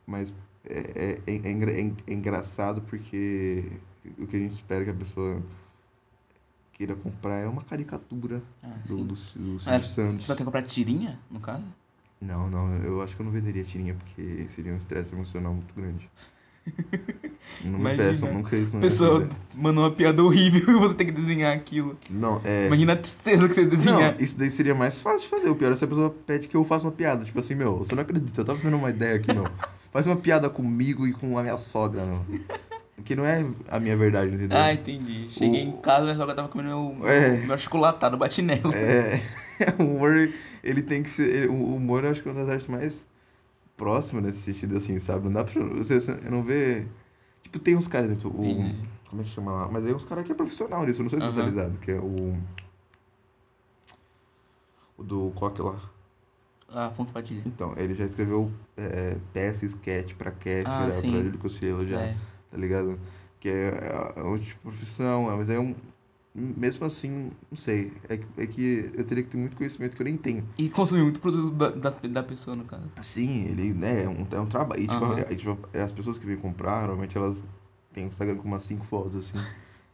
Mas 0.08 0.34
é, 0.66 1.20
é, 1.28 1.32
é, 1.34 1.52
engra- 1.52 1.72
é 1.72 1.82
é 2.08 2.14
engraçado 2.14 2.82
porque 2.84 3.66
o 4.18 4.28
que 4.28 4.36
a 4.36 4.40
gente 4.40 4.54
espera 4.54 4.84
que 4.84 4.92
a 4.92 4.94
pessoa 4.94 5.42
queira 6.74 6.96
comprar 6.96 7.38
é 7.38 7.48
uma 7.48 7.62
caricatura 7.62 8.42
Ah, 8.64 8.68
do, 8.86 8.98
do, 8.98 9.04
do 9.06 9.16
Silvio 9.16 9.60
Mas 9.66 9.88
Santos. 9.88 10.26
Você 10.26 10.28
vai 10.28 10.36
ter 10.36 10.42
que 10.42 10.46
comprar 10.46 10.64
tirinha, 10.64 11.20
no 11.30 11.40
caso? 11.40 11.66
Não, 12.22 12.50
não, 12.50 12.74
eu 12.78 13.02
acho 13.02 13.16
que 13.16 13.22
eu 13.22 13.26
não 13.26 13.32
venderia 13.32 13.64
tirinha 13.64 13.94
porque 13.94 14.48
seria 14.56 14.74
um 14.74 14.78
estresse 14.78 15.14
emocional 15.14 15.54
muito 15.54 15.74
grande. 15.76 16.10
Não 17.64 17.80
me 17.80 17.96
peçam, 17.96 18.34
nunca 18.34 18.58
isso 18.58 18.76
minha 18.76 18.82
pessoa 18.82 19.30
mandou 19.56 19.86
uma 19.86 19.92
piada 19.92 20.22
horrível 20.22 20.62
e 20.76 20.80
você 20.80 20.94
tem 20.96 21.08
que 21.08 21.14
desenhar 21.14 21.56
aquilo. 21.56 21.98
Não, 22.10 22.42
é. 22.44 22.68
Imagina 22.68 22.94
a 22.94 22.98
tristeza 22.98 23.48
que 23.48 23.54
você 23.54 23.66
desenhar. 23.66 24.16
Não, 24.16 24.20
isso 24.20 24.38
daí 24.38 24.52
seria 24.52 24.76
mais 24.76 25.00
fácil 25.00 25.22
de 25.22 25.28
fazer. 25.28 25.50
O 25.50 25.56
pior 25.56 25.72
é 25.72 25.78
se 25.78 25.84
a 25.86 25.88
pessoa 25.88 26.10
pede 26.10 26.48
que 26.50 26.56
eu 26.58 26.64
faça 26.66 26.86
uma 26.86 26.92
piada. 26.92 27.24
Tipo 27.24 27.40
assim, 27.40 27.56
meu, 27.56 27.78
você 27.78 27.96
não 27.96 28.02
acredita, 28.02 28.42
eu 28.42 28.46
tava 28.46 28.60
tendo 28.60 28.76
uma 28.76 28.90
ideia 28.90 29.16
aqui, 29.16 29.34
meu. 29.34 29.46
Faz 29.92 30.06
uma 30.06 30.18
piada 30.18 30.50
comigo 30.50 31.08
e 31.08 31.14
com 31.14 31.38
a 31.38 31.42
minha 31.42 31.58
sogra, 31.58 32.06
meu. 32.06 32.26
Porque 33.08 33.16
não 33.16 33.26
é 33.26 33.42
a 33.70 33.80
minha 33.80 33.96
verdade, 33.96 34.36
entendeu? 34.36 34.58
Ah, 34.58 34.74
entendi. 34.74 35.30
Cheguei 35.30 35.64
O- 35.64 35.70
em 35.70 35.78
casa, 35.78 36.04
minha 36.04 36.18
sogra 36.18 36.36
tava 36.36 36.50
comendo 36.50 36.68
meu, 36.94 37.08
É. 37.08 37.38
meu 37.38 37.56
achocolatado, 37.56 38.18
bati 38.18 38.42
nela. 38.42 38.76
É, 38.76 39.22
o 39.80 39.84
humor, 39.84 40.30
ele 40.62 40.82
tem 40.82 41.04
que 41.04 41.10
ser. 41.10 41.50
o 41.50 41.54
humor 41.76 42.04
eu 42.04 42.12
acho 42.12 42.22
que 42.22 42.28
é 42.28 42.32
uma 42.34 42.42
das 42.42 42.50
artes 42.50 42.68
mais 42.68 43.08
próximas 43.78 44.26
nesse 44.26 44.40
sentido, 44.40 44.76
assim, 44.76 45.00
sabe? 45.00 45.24
Não 45.24 45.32
dá 45.32 45.46
pra. 45.46 45.64
Você, 45.64 46.02
você 46.02 46.16
não 46.30 46.44
vê. 46.44 46.86
Tipo, 47.44 47.60
tem 47.60 47.78
uns 47.78 47.88
caras, 47.88 48.10
exemplo, 48.10 48.30
o. 48.30 48.58
Como 49.10 49.22
é 49.22 49.24
que 49.24 49.30
chama 49.32 49.54
lá? 49.54 49.70
Mas 49.72 49.86
aí 49.86 49.94
uns 49.94 50.04
caras 50.04 50.26
que 50.26 50.34
é 50.34 50.36
profissional 50.36 50.86
nisso, 50.86 51.00
eu 51.00 51.04
não 51.06 51.10
sou 51.10 51.18
especializado, 51.20 51.78
que 51.78 51.92
é 51.92 51.96
o. 52.00 52.38
O 54.98 55.04
do 55.04 55.32
Coque 55.34 55.62
lá. 55.62 55.80
Ah, 56.68 56.88
Afonso 56.88 57.14
Padilha. 57.14 57.44
Então, 57.46 57.74
ele 57.78 57.94
já 57.96 58.04
escreveu 58.04 58.52
é, 58.76 59.16
peça, 59.32 59.66
sketch 59.66 60.14
pra 60.16 60.30
Kéfera, 60.32 60.70
Ah, 60.90 61.02
pra. 61.02 61.10
Júlio 61.10 61.38
Cossielo 61.40 61.88
já, 61.88 62.02
É. 62.02 62.18
tá 62.52 62.58
ligado? 62.58 63.00
Que 63.40 63.50
é, 63.50 63.68
é 64.16 64.24
tipo 64.24 64.38
de 64.40 64.56
profissão, 64.56 65.32
é, 65.32 65.36
mas 65.36 65.50
é 65.50 65.60
um. 65.60 65.76
Mesmo 66.36 66.86
assim, 66.86 67.32
não 67.50 67.58
sei. 67.58 67.92
É, 68.08 68.18
que- 68.18 68.28
é 68.38 68.46
que 68.46 68.92
eu 68.96 69.04
teria 69.04 69.24
que 69.24 69.30
ter 69.32 69.38
muito 69.38 69.56
conhecimento 69.58 69.96
que 69.96 70.02
eu 70.02 70.06
nem 70.06 70.16
tenho. 70.18 70.48
E 70.58 70.70
consumir 70.70 71.02
muito 71.02 71.20
produto 71.20 71.52
da, 71.56 71.70
da, 71.70 71.90
da 71.90 72.24
pessoa, 72.24 72.56
no 72.56 72.64
caso. 72.64 72.84
Sim, 73.02 73.46
ele, 73.46 73.74
né, 73.74 74.04
é 74.04 74.10
um, 74.10 74.28
é 74.32 74.40
um 74.40 74.46
trabalho. 74.46 74.82
E, 74.82 74.88
tipo, 74.88 75.04
Aham. 75.04 75.16
é, 75.20 75.36
tipo, 75.36 75.58
as 75.74 75.92
pessoas 75.92 76.20
que 76.20 76.28
vêm 76.28 76.38
comprar, 76.38 76.82
normalmente 76.82 77.18
elas 77.18 77.44
têm 77.92 78.06
o 78.06 78.10
Instagram 78.10 78.36
com 78.38 78.48
umas 78.48 78.64
5 78.64 78.86
fotos, 78.86 79.26
assim, 79.28 79.44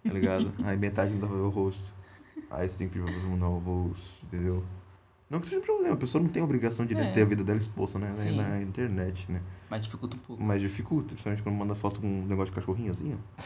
tá 0.03 0.13
ligado? 0.13 0.51
Aí 0.65 0.75
metade 0.77 1.13
não 1.13 1.21
dá 1.21 1.27
pra 1.27 1.35
ver 1.37 1.43
o 1.43 1.49
rosto. 1.49 1.93
Aí 2.51 2.67
você 2.69 2.77
tem 2.77 2.87
que 2.89 2.93
pedir 2.95 3.05
pra 3.05 3.13
pessoa 3.13 3.31
mandar 3.31 3.47
o 3.49 3.59
rosto, 3.59 4.03
entendeu? 4.25 4.63
Não 5.33 5.39
que 5.39 5.47
seja 5.47 5.57
um 5.59 5.63
problema, 5.63 5.95
a 5.95 5.97
pessoa 5.97 6.23
não 6.23 6.29
tem 6.29 6.43
a 6.43 6.45
obrigação 6.45 6.85
de 6.85 6.93
É. 6.93 7.11
ter 7.11 7.23
a 7.23 7.25
vida 7.25 7.43
dela 7.43 7.57
exposta, 7.57 7.97
né? 7.97 8.13
Sim. 8.13 8.35
Na 8.37 8.61
internet, 8.61 9.25
né? 9.31 9.41
Mas 9.67 9.81
dificulta 9.81 10.15
um 10.15 10.19
pouco. 10.19 10.43
Mas 10.43 10.61
dificulta, 10.61 11.07
principalmente 11.07 11.41
quando 11.41 11.55
manda 11.55 11.73
foto 11.73 11.99
com 11.99 12.05
um 12.07 12.25
negócio 12.27 12.53
de 12.53 12.59
cachorrinho 12.59 12.91
assim, 12.91 13.15
ó. 13.15 13.43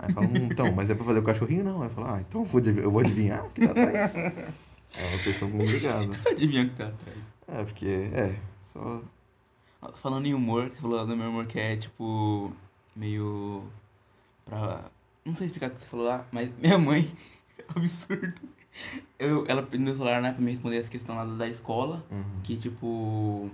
Aí 0.00 0.12
fala, 0.12 0.26
hum, 0.26 0.34
então, 0.50 0.70
mas 0.72 0.90
é 0.90 0.94
pra 0.94 1.02
fazer 1.06 1.20
o 1.20 1.22
cachorrinho? 1.22 1.64
Não. 1.64 1.82
Aí 1.82 1.88
fala, 1.88 2.16
ah, 2.16 2.20
então 2.20 2.42
eu 2.42 2.46
vou, 2.46 2.60
adiv- 2.60 2.78
eu 2.80 2.90
vou 2.90 3.00
adivinhar 3.00 3.42
o 3.46 3.48
que 3.50 3.62
tá 3.66 3.70
atrás. 3.70 4.14
É 4.14 5.06
uma 5.08 5.18
questão 5.24 5.50
complicada. 5.50 6.10
Adivinha 6.30 6.64
o 6.64 6.68
que 6.68 6.74
tá 6.76 6.88
atrás. 6.88 7.18
É, 7.48 7.64
porque, 7.64 7.86
é, 7.86 8.36
só. 8.66 9.00
Falando 9.94 10.26
em 10.26 10.34
humor, 10.34 10.68
você 10.68 10.76
falou 10.82 11.06
do 11.06 11.16
meu 11.16 11.30
humor 11.30 11.46
que 11.46 11.58
é 11.58 11.74
tipo. 11.78 12.52
meio. 12.94 13.64
pra. 14.44 14.84
Não 15.24 15.34
sei 15.34 15.46
explicar 15.46 15.68
o 15.68 15.70
que 15.70 15.80
você 15.80 15.86
falou 15.86 16.04
lá, 16.04 16.26
mas 16.30 16.50
minha 16.58 16.76
mãe. 16.76 17.10
absurdo. 17.74 18.34
Eu, 19.18 19.44
ela 19.48 19.62
me 19.62 19.78
deu 19.84 19.94
o 19.94 19.96
celular, 19.96 20.22
né, 20.22 20.32
pra 20.32 20.40
me 20.42 20.50
responder 20.52 20.78
essa 20.78 20.88
questão 20.88 21.14
lá 21.16 21.24
da 21.24 21.48
escola. 21.48 22.04
Uhum. 22.10 22.22
Que 22.42 22.56
tipo. 22.56 23.50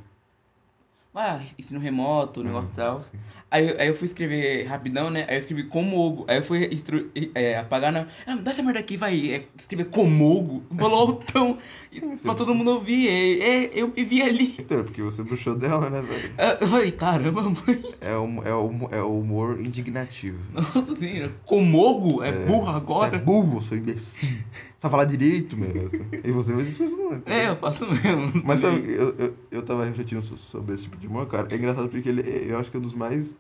ah, 1.15 1.41
ensino 1.59 1.81
remoto, 1.81 2.45
negócio 2.45 2.69
Hum, 2.69 2.73
e 2.73 2.77
tal. 2.77 3.01
sim. 3.01 3.19
Aí, 3.49 3.69
eu- 3.69 3.81
aí 3.81 3.87
eu 3.89 3.95
fui 3.97 4.09
escrever 4.09 4.65
rapidão, 4.67 5.09
né? 5.09 5.25
Aí 5.29 5.37
eu 5.37 5.41
escrevi 5.41 5.63
Comogo. 5.65 6.25
Aí 6.29 6.39
eu 6.39 6.43
fui 6.43 6.67
instru... 6.67 7.11
é, 7.35 7.57
apagar 7.57 7.93
na. 7.93 8.07
Ah, 8.27 8.35
dá 8.35 8.51
essa 8.51 8.61
merda 8.63 8.81
aqui, 8.81 8.97
vai. 8.97 9.31
É, 9.31 9.45
escrever 9.57 9.85
Comogo. 9.89 10.65
Falou 10.77 10.99
altão. 11.01 11.57
Sim, 11.93 12.17
pra 12.19 12.35
todo 12.35 12.53
mundo 12.55 12.73
ouvir. 12.73 13.09
É, 13.09 13.65
é, 13.67 13.71
eu 13.73 13.87
me 13.89 14.05
vi 14.05 14.21
ali. 14.21 14.57
Então, 14.59 14.81
é 14.81 14.83
porque 14.83 15.01
você 15.01 15.25
puxou 15.25 15.55
dela, 15.55 15.89
né, 15.89 16.03
velho? 16.03 16.33
Ah, 16.37 16.59
Eu 16.61 16.67
falei, 16.69 16.91
caramba, 16.93 17.43
mãe. 17.43 17.83
É 18.01 18.15
o, 18.17 18.43
é 18.45 18.53
o, 18.53 18.89
é 18.97 19.03
o 19.03 19.21
humor 19.21 19.59
indignativo. 19.61 20.39
Nossa, 20.53 20.93
assim, 20.93 21.31
Comogo? 21.47 22.23
É, 22.25 22.33
burro 22.47 22.65
Você 22.65 22.71
é 22.71 22.75
agora? 22.75 23.19
burro, 23.19 23.63
seu 23.63 23.79
imbecil. 23.79 24.39
Só 24.81 24.91
falar 24.91 25.05
direito, 25.07 25.57
meu. 25.57 25.89
E 26.25 26.31
você 26.31 26.53
faz 26.55 26.69
isso 26.69 26.83
mesmo, 26.83 27.11
né? 27.11 27.23
É, 27.27 27.49
eu 27.49 27.57
faço 27.57 27.87
mesmo. 27.91 28.43
Mas 28.45 28.61
sabe, 28.61 28.79
eu, 28.93 29.15
eu, 29.19 29.37
eu 29.51 29.63
tava 29.63 29.85
refletindo 29.85 30.23
so- 30.23 30.37
sobre 30.37 30.75
esse 30.75 30.85
tipo 30.85 30.97
de 30.99 31.07
humor, 31.07 31.27
cara. 31.27 31.49
É 31.51 31.57
engraçado 31.57 31.89
porque 31.89 32.09
ele, 32.09 32.21
é- 32.21 32.51
eu 32.53 32.59
acho 32.59 32.71
que 32.71 32.77
é 32.77 32.81
um 32.81 32.83
dos 32.83 32.93
mais, 32.93 33.35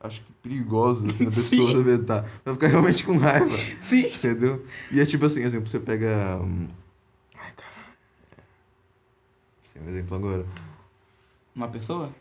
acho 0.00 0.20
que 0.20 0.32
perigosos, 0.42 1.08
assim, 1.14 1.24
da 1.24 1.30
pessoa 1.30 1.70
Sim. 1.70 1.80
inventar. 1.80 2.28
Vai 2.44 2.54
ficar 2.54 2.66
realmente 2.68 3.04
com 3.06 3.16
raiva, 3.16 3.56
Sim. 3.80 4.06
entendeu? 4.06 4.66
E 4.90 5.00
é 5.00 5.06
tipo 5.06 5.24
assim, 5.24 5.42
exemplo, 5.42 5.68
você 5.68 5.80
pega... 5.80 6.38
hum, 6.42 6.68
Ai, 7.36 7.52
cara. 7.56 7.96
Tem 9.72 9.82
um 9.82 9.88
exemplo 9.88 10.14
agora. 10.16 10.46
Uma 11.56 11.68
pessoa? 11.68 12.14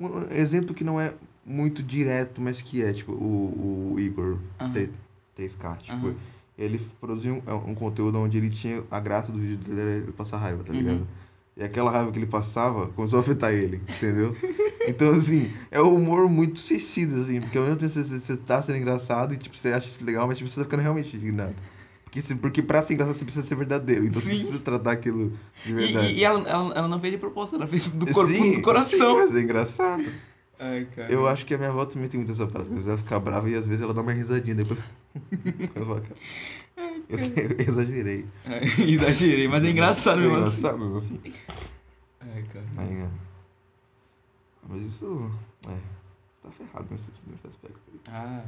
Um 0.00 0.32
exemplo 0.32 0.74
que 0.74 0.82
não 0.82 1.00
é 1.00 1.14
muito 1.44 1.80
direto, 1.82 2.40
mas 2.40 2.60
que 2.60 2.82
é, 2.82 2.92
tipo, 2.92 3.12
o, 3.12 3.92
o 3.94 4.00
Igor 4.00 4.38
Aham. 4.60 4.88
3, 5.34 5.54
3K, 5.54 5.76
tipo... 5.78 6.06
Aham. 6.08 6.14
Ele 6.58 6.86
produziu 7.00 7.42
um, 7.46 7.70
um 7.70 7.74
conteúdo 7.74 8.18
onde 8.18 8.36
ele 8.36 8.50
tinha 8.50 8.84
a 8.90 9.00
graça 9.00 9.32
do 9.32 9.38
vídeo 9.38 9.56
dele 9.56 9.80
era 9.80 9.90
ele 9.90 10.12
passar 10.12 10.36
raiva, 10.36 10.62
tá 10.62 10.70
Uhum. 10.72 10.78
ligado? 10.78 11.08
E 11.56 11.64
aquela 11.64 11.90
raiva 11.90 12.12
que 12.12 12.18
ele 12.18 12.26
passava 12.26 12.88
começou 12.88 13.18
a 13.18 13.22
afetar 13.22 13.50
ele, 13.52 13.76
entendeu? 13.88 14.36
então, 14.86 15.10
assim, 15.12 15.50
é 15.70 15.80
um 15.80 15.94
humor 15.94 16.28
muito 16.28 16.58
suicida, 16.58 17.20
assim, 17.22 17.40
porque 17.40 17.56
ao 17.56 17.64
mesmo 17.64 17.78
tempo 17.78 17.92
você, 17.92 18.02
você 18.04 18.36
tá 18.36 18.62
sendo 18.62 18.76
engraçado 18.78 19.32
e, 19.32 19.38
tipo, 19.38 19.56
você 19.56 19.68
acha 19.72 19.88
isso 19.88 20.04
legal, 20.04 20.26
mas, 20.26 20.36
tipo, 20.38 20.48
você 20.50 20.56
tá 20.60 20.64
ficando 20.64 20.80
realmente 20.82 21.16
indignado. 21.16 21.54
Porque, 22.04 22.20
se, 22.20 22.34
porque 22.34 22.62
pra 22.62 22.82
ser 22.82 22.92
engraçado 22.94 23.16
você 23.16 23.24
precisa 23.24 23.46
ser 23.46 23.54
verdadeiro, 23.54 24.04
então 24.04 24.20
Sim. 24.20 24.28
você 24.28 24.34
precisa 24.36 24.58
tratar 24.58 24.92
aquilo 24.92 25.32
de 25.64 25.72
verdade. 25.72 26.12
e, 26.12 26.18
e 26.18 26.24
ela, 26.24 26.46
ela, 26.46 26.74
ela 26.74 26.88
não 26.88 27.00
fez 27.00 27.14
de 27.14 27.18
propósito, 27.18 27.56
ela 27.56 27.66
fez 27.66 27.86
do 27.86 28.06
corpo 28.12 28.30
sim, 28.30 28.52
do 28.56 28.62
coração. 28.62 29.14
Sim, 29.14 29.20
mas 29.20 29.34
é 29.34 29.40
engraçado. 29.40 30.04
Ai, 30.64 30.86
cara. 30.94 31.12
Eu 31.12 31.26
acho 31.26 31.44
que 31.44 31.54
a 31.54 31.58
minha 31.58 31.70
avó 31.70 31.84
também 31.84 32.08
tem 32.08 32.18
muito 32.20 32.30
essa 32.30 32.46
parada. 32.46 32.68
Às 32.68 32.74
vezes 32.74 32.86
ela 32.88 32.98
fica 32.98 33.18
brava 33.18 33.50
e 33.50 33.54
às 33.56 33.66
vezes 33.66 33.82
ela 33.82 33.92
dá 33.92 34.00
uma 34.00 34.12
risadinha 34.12 34.54
depois. 34.54 34.78
Fala, 35.74 36.00
"Cara, 36.00 36.94
eu, 37.08 37.18
eu 37.18 37.66
exagerei. 37.68 38.26
Exagerei, 38.78 39.48
mas 39.48 39.64
é 39.64 39.70
engraçado 39.70 40.20
É 40.20 40.22
mesmo 40.22 40.36
assim. 40.36 40.58
engraçado 40.58 40.78
mesmo 40.78 40.98
assim. 40.98 41.20
Ai, 42.20 42.44
cara. 42.52 42.64
É. 42.78 43.08
Mas 44.68 44.82
isso. 44.82 45.30
É. 45.66 45.70
Você 45.70 45.78
tá 46.42 46.50
ferrado 46.52 46.86
nesse, 46.90 47.08
nesse 47.26 47.46
aspecto 47.48 47.80
aí. 47.92 48.00
Ah, 48.08 48.44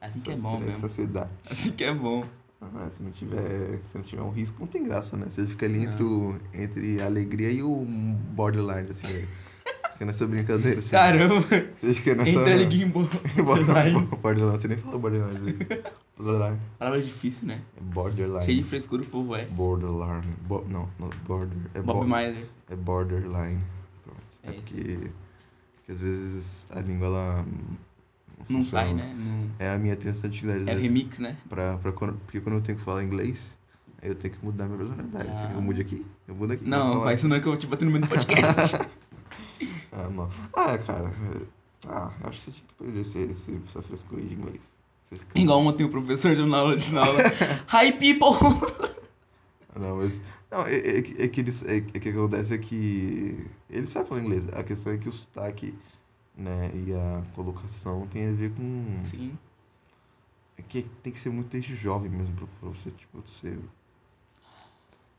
assim 0.00 0.20
que 0.20 0.30
é 0.32 0.36
bom 0.36 0.58
mesmo. 0.58 0.72
Essa 0.72 0.86
ansiedade. 0.86 1.30
Assim 1.48 1.70
que 1.72 1.84
é 1.84 1.94
bom. 1.94 2.24
Ah, 2.60 2.90
se 2.96 3.02
não 3.02 3.10
tiver. 3.12 3.78
Se 3.92 3.98
não 3.98 4.02
tiver 4.02 4.22
um 4.22 4.30
risco, 4.30 4.56
não 4.58 4.66
tem 4.66 4.82
graça, 4.82 5.16
né? 5.16 5.26
Você 5.30 5.46
fica 5.46 5.66
ali 5.66 5.84
entre, 5.84 6.02
o, 6.02 6.34
entre 6.52 7.00
a 7.00 7.06
alegria 7.06 7.50
e 7.50 7.62
o 7.62 7.84
borderline, 8.34 8.90
assim, 8.90 9.06
né? 9.96 9.98
Fica 9.98 10.04
nessa 10.06 10.26
brincadeira, 10.26 10.78
assim. 10.80 10.90
Caramba, 10.90 11.40
Você 11.76 11.94
fica 11.94 12.14
nessa. 12.14 12.30
entra 12.30 12.52
ali 12.54 12.70
gimbal. 12.70 13.08
borderline. 13.44 14.06
borderline. 14.06 14.58
Você 14.60 14.68
nem 14.68 14.76
falou 14.78 14.98
borderline 15.00 15.54
aí. 15.60 15.82
Borderline. 16.18 16.58
Palavra 16.78 17.02
difícil, 17.02 17.46
né? 17.48 17.60
É 17.76 17.80
borderline. 17.80 18.44
Cheio 18.44 18.58
de 18.62 18.64
frescura 18.68 19.02
o 19.02 19.06
povo 19.06 19.34
é. 19.36 19.44
Borderline. 19.46 20.34
Bo 20.46 20.64
não, 20.68 20.88
não, 20.98 21.10
border. 21.26 21.56
É 21.74 21.80
Bob 21.82 21.98
bo- 22.00 22.04
Myler. 22.04 22.46
É 22.70 22.76
borderline. 22.76 23.60
Pronto. 24.04 24.20
É, 24.44 24.48
É 24.48 24.52
porque, 24.52 24.98
porque 25.76 25.92
às 25.92 25.98
vezes 25.98 26.66
a 26.70 26.80
língua 26.80 27.06
ela 27.06 27.44
Não 28.48 28.64
sai, 28.64 28.92
né? 28.94 29.14
Não... 29.18 29.48
É 29.58 29.70
a 29.74 29.78
minha 29.78 29.96
tentativa 29.96 30.52
às 30.54 30.66
É 30.66 30.74
remix, 30.74 31.18
né? 31.18 31.36
pra, 31.48 31.76
pra 31.78 31.92
quando, 31.92 32.14
porque 32.20 32.40
quando 32.40 32.56
eu 32.56 32.60
tenho 32.62 32.78
que 32.78 32.84
falar 32.84 33.02
inglês, 33.04 33.54
eu 34.02 34.14
tenho 34.14 34.34
que 34.34 34.44
mudar 34.44 34.66
minha 34.66 34.78
personalidade. 34.78 35.28
Ah. 35.30 35.52
Eu 35.54 35.60
mudo 35.60 35.80
aqui, 35.80 36.04
eu 36.28 36.34
mudo 36.34 36.52
aqui. 36.54 36.66
Não, 36.68 37.02
faz 37.02 37.18
isso 37.18 37.28
não 37.28 37.40
que 37.40 37.46
eu 37.46 37.52
vou 37.52 37.58
te 37.60 37.66
bater 37.66 37.84
no 37.84 37.90
meio 37.90 38.04
do 38.04 38.08
podcast. 38.08 38.76
Ah, 39.96 40.08
não. 40.10 40.30
Ah, 40.52 40.78
cara. 40.78 41.08
é- 41.08 41.56
Ah, 41.88 42.12
eu 42.22 42.28
acho 42.30 42.38
que 42.40 42.44
você 42.46 42.50
tinha 42.52 42.66
que 42.66 42.74
perder 42.74 43.00
esse, 43.00 43.18
esse, 43.18 43.60
essa 43.68 43.82
frescura 43.82 44.20
de 44.22 44.34
inglês. 44.34 44.60
Você 45.08 45.16
fica- 45.16 45.38
Igual 45.40 45.60
ontem 45.60 45.84
o 45.84 45.88
professor 45.90 46.34
deu 46.36 46.46
na 46.46 46.58
aula 46.58 46.76
de 46.76 46.92
na 46.92 47.04
aula. 47.06 47.18
Hi 47.72 47.92
people! 47.92 48.36
Não, 49.78 49.96
mas. 49.98 50.20
Não, 50.50 50.62
é, 50.66 50.74
é, 50.76 51.02
que- 51.02 51.22
é 51.22 51.28
que 51.28 51.40
eles. 51.40 51.62
É, 51.64 51.76
é 51.76 51.80
que 51.80 52.08
acontece 52.08 52.54
é 52.54 52.58
que. 52.58 53.46
Eles 53.68 53.90
sabem 53.90 54.08
falar 54.08 54.22
inglês. 54.22 54.48
A 54.54 54.62
questão 54.64 54.92
é 54.92 54.96
que 54.96 55.08
o 55.08 55.12
sotaque, 55.12 55.74
né, 56.36 56.70
e 56.74 56.92
a 56.94 57.22
colocação 57.34 58.06
tem 58.06 58.28
a 58.30 58.32
ver 58.32 58.52
com. 58.52 59.02
Sim. 59.10 59.36
É 60.58 60.62
que 60.62 60.82
tem 61.02 61.12
que 61.12 61.18
ser 61.18 61.28
muito 61.30 61.48
desde 61.48 61.76
jovem 61.76 62.10
mesmo 62.10 62.34
pra, 62.36 62.46
pra 62.60 62.68
você, 62.70 62.90
tipo, 62.90 63.22
ser. 63.28 63.58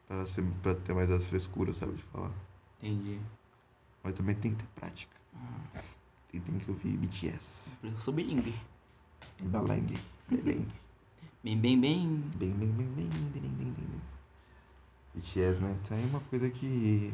Pra, 0.07 0.25
ser. 0.25 0.43
pra 0.63 0.73
ter 0.73 0.93
mais 0.95 1.11
as 1.11 1.23
frescuras, 1.25 1.77
sabe, 1.77 1.93
de 1.93 2.03
falar. 2.03 2.31
Entendi. 2.81 3.19
Mas 4.07 4.15
também 4.15 4.35
tem 4.35 4.51
que 4.51 4.63
ter 4.63 4.69
prática. 4.79 5.17
E 6.33 6.39
tem 6.39 6.57
que 6.59 6.71
ouvir 6.71 6.95
BTS. 6.95 7.69
Eu 7.83 7.91
sou 7.97 8.13
bilíngue. 8.13 8.53
Beleng. 9.41 9.97
Beleng. 10.29 10.65
Bem, 11.43 11.57
bem, 11.57 11.79
bem. 11.79 12.17
Bem, 12.37 12.51
bem, 12.51 12.69
bem, 12.71 12.87
bem, 12.87 13.09
bem, 13.09 13.09
bem, 13.33 13.41
bem, 13.51 13.71
bem. 13.73 14.01
BTS, 15.13 15.61
né? 15.61 15.77
Tá 15.87 15.95
aí 15.95 16.05
uma 16.05 16.21
coisa 16.21 16.49
que. 16.49 17.13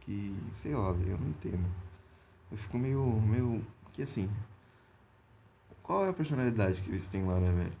Que. 0.00 0.36
Sei 0.60 0.74
lá, 0.74 0.92
velho, 0.92 1.12
eu 1.12 1.18
não 1.18 1.28
entendo. 1.28 1.64
Eu 2.50 2.58
fico 2.58 2.76
meio. 2.78 3.02
meio. 3.22 3.64
Que 3.94 4.02
assim. 4.02 4.28
Qual 5.82 6.04
é 6.04 6.10
a 6.10 6.12
personalidade 6.12 6.80
que 6.82 6.90
eles 6.90 7.08
têm 7.08 7.24
lá, 7.24 7.40
né, 7.40 7.50
velho? 7.52 7.72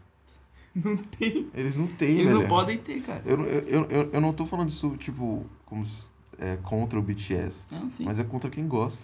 Não 0.74 0.96
tem. 1.04 1.50
Eles 1.52 1.76
não 1.76 1.86
têm, 1.86 2.08
Eles 2.12 2.24
velho. 2.28 2.40
não 2.40 2.48
podem 2.48 2.78
ter, 2.78 3.02
cara. 3.02 3.22
Eu, 3.26 3.38
eu, 3.44 3.84
eu, 3.90 4.10
eu 4.10 4.20
não 4.22 4.32
tô 4.32 4.46
falando 4.46 4.70
isso, 4.70 4.96
tipo, 4.96 5.44
como 5.66 5.86
se- 5.86 6.10
é, 6.42 6.56
contra 6.62 6.98
o 6.98 7.02
BTS. 7.02 7.62
Não, 7.70 7.88
sim. 7.88 8.04
Mas 8.04 8.18
é 8.18 8.24
contra 8.24 8.50
quem 8.50 8.66
gosta. 8.66 9.00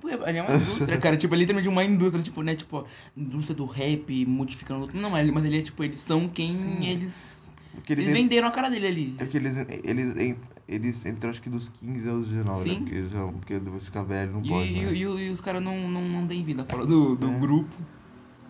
Pô, 0.00 0.08
ele 0.08 0.38
é 0.38 0.42
uma 0.42 0.56
indústria, 0.56 0.98
cara. 0.98 1.16
Tipo, 1.16 1.34
é 1.34 1.38
literalmente 1.38 1.68
uma 1.68 1.84
indústria, 1.84 2.22
tipo, 2.22 2.42
né? 2.42 2.56
Tipo, 2.56 2.84
indústria 3.16 3.54
do 3.54 3.66
rap, 3.66 4.26
modificando. 4.26 4.90
Não, 4.94 5.10
mas 5.10 5.44
ele 5.44 5.58
é 5.58 5.62
tipo, 5.62 5.84
eles 5.84 6.00
são 6.00 6.28
quem 6.28 6.52
Sim. 6.54 6.84
eles. 6.86 7.52
Porque 7.72 7.92
Eles 7.92 8.06
eles, 8.06 8.16
en- 8.18 8.22
venderam 8.24 8.48
a 8.48 8.50
cara 8.50 8.68
dele 8.68 8.86
ali. 8.86 9.14
é 9.18 9.24
porque 9.24 9.36
eles, 9.38 9.56
eles, 9.84 10.36
eles 10.68 11.06
entram 11.06 11.30
acho 11.30 11.40
que 11.40 11.48
dos 11.48 11.68
15 11.68 12.08
aos 12.08 12.26
19, 12.26 12.68
né? 12.68 12.74
Sim. 12.74 12.80
Porque, 12.82 12.94
eles, 12.96 13.12
são- 13.12 13.32
porque 13.32 13.58
depois 13.60 13.84
fica 13.86 14.02
velho, 14.02 14.32
não 14.32 14.42
E, 14.44 14.48
pode. 14.48 14.68
e, 14.72 14.78
e, 14.92 15.00
e 15.00 15.30
os 15.30 15.40
caras 15.40 15.62
não, 15.62 15.88
não, 15.88 16.02
não 16.02 16.26
têm 16.26 16.42
vida 16.42 16.66
fora 16.68 16.84
do, 16.84 17.14
do 17.16 17.28
É. 17.30 17.38
grupo. 17.38 17.74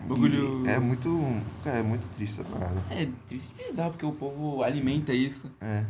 Bagulho. 0.09 0.67
É 0.67 0.79
muito. 0.81 1.21
Cara, 1.63 1.79
é 1.79 1.83
muito 1.83 2.03
triste 2.17 2.41
essa 2.41 2.49
parada. 2.49 2.83
É 2.91 3.07
triste 3.29 3.49
de 3.57 3.71
bizarro, 3.71 3.91
porque 3.93 4.05
o 4.07 4.13
povo 4.13 4.63
alimenta 4.63 5.13
isso. 5.15 5.49
É. 5.61 5.85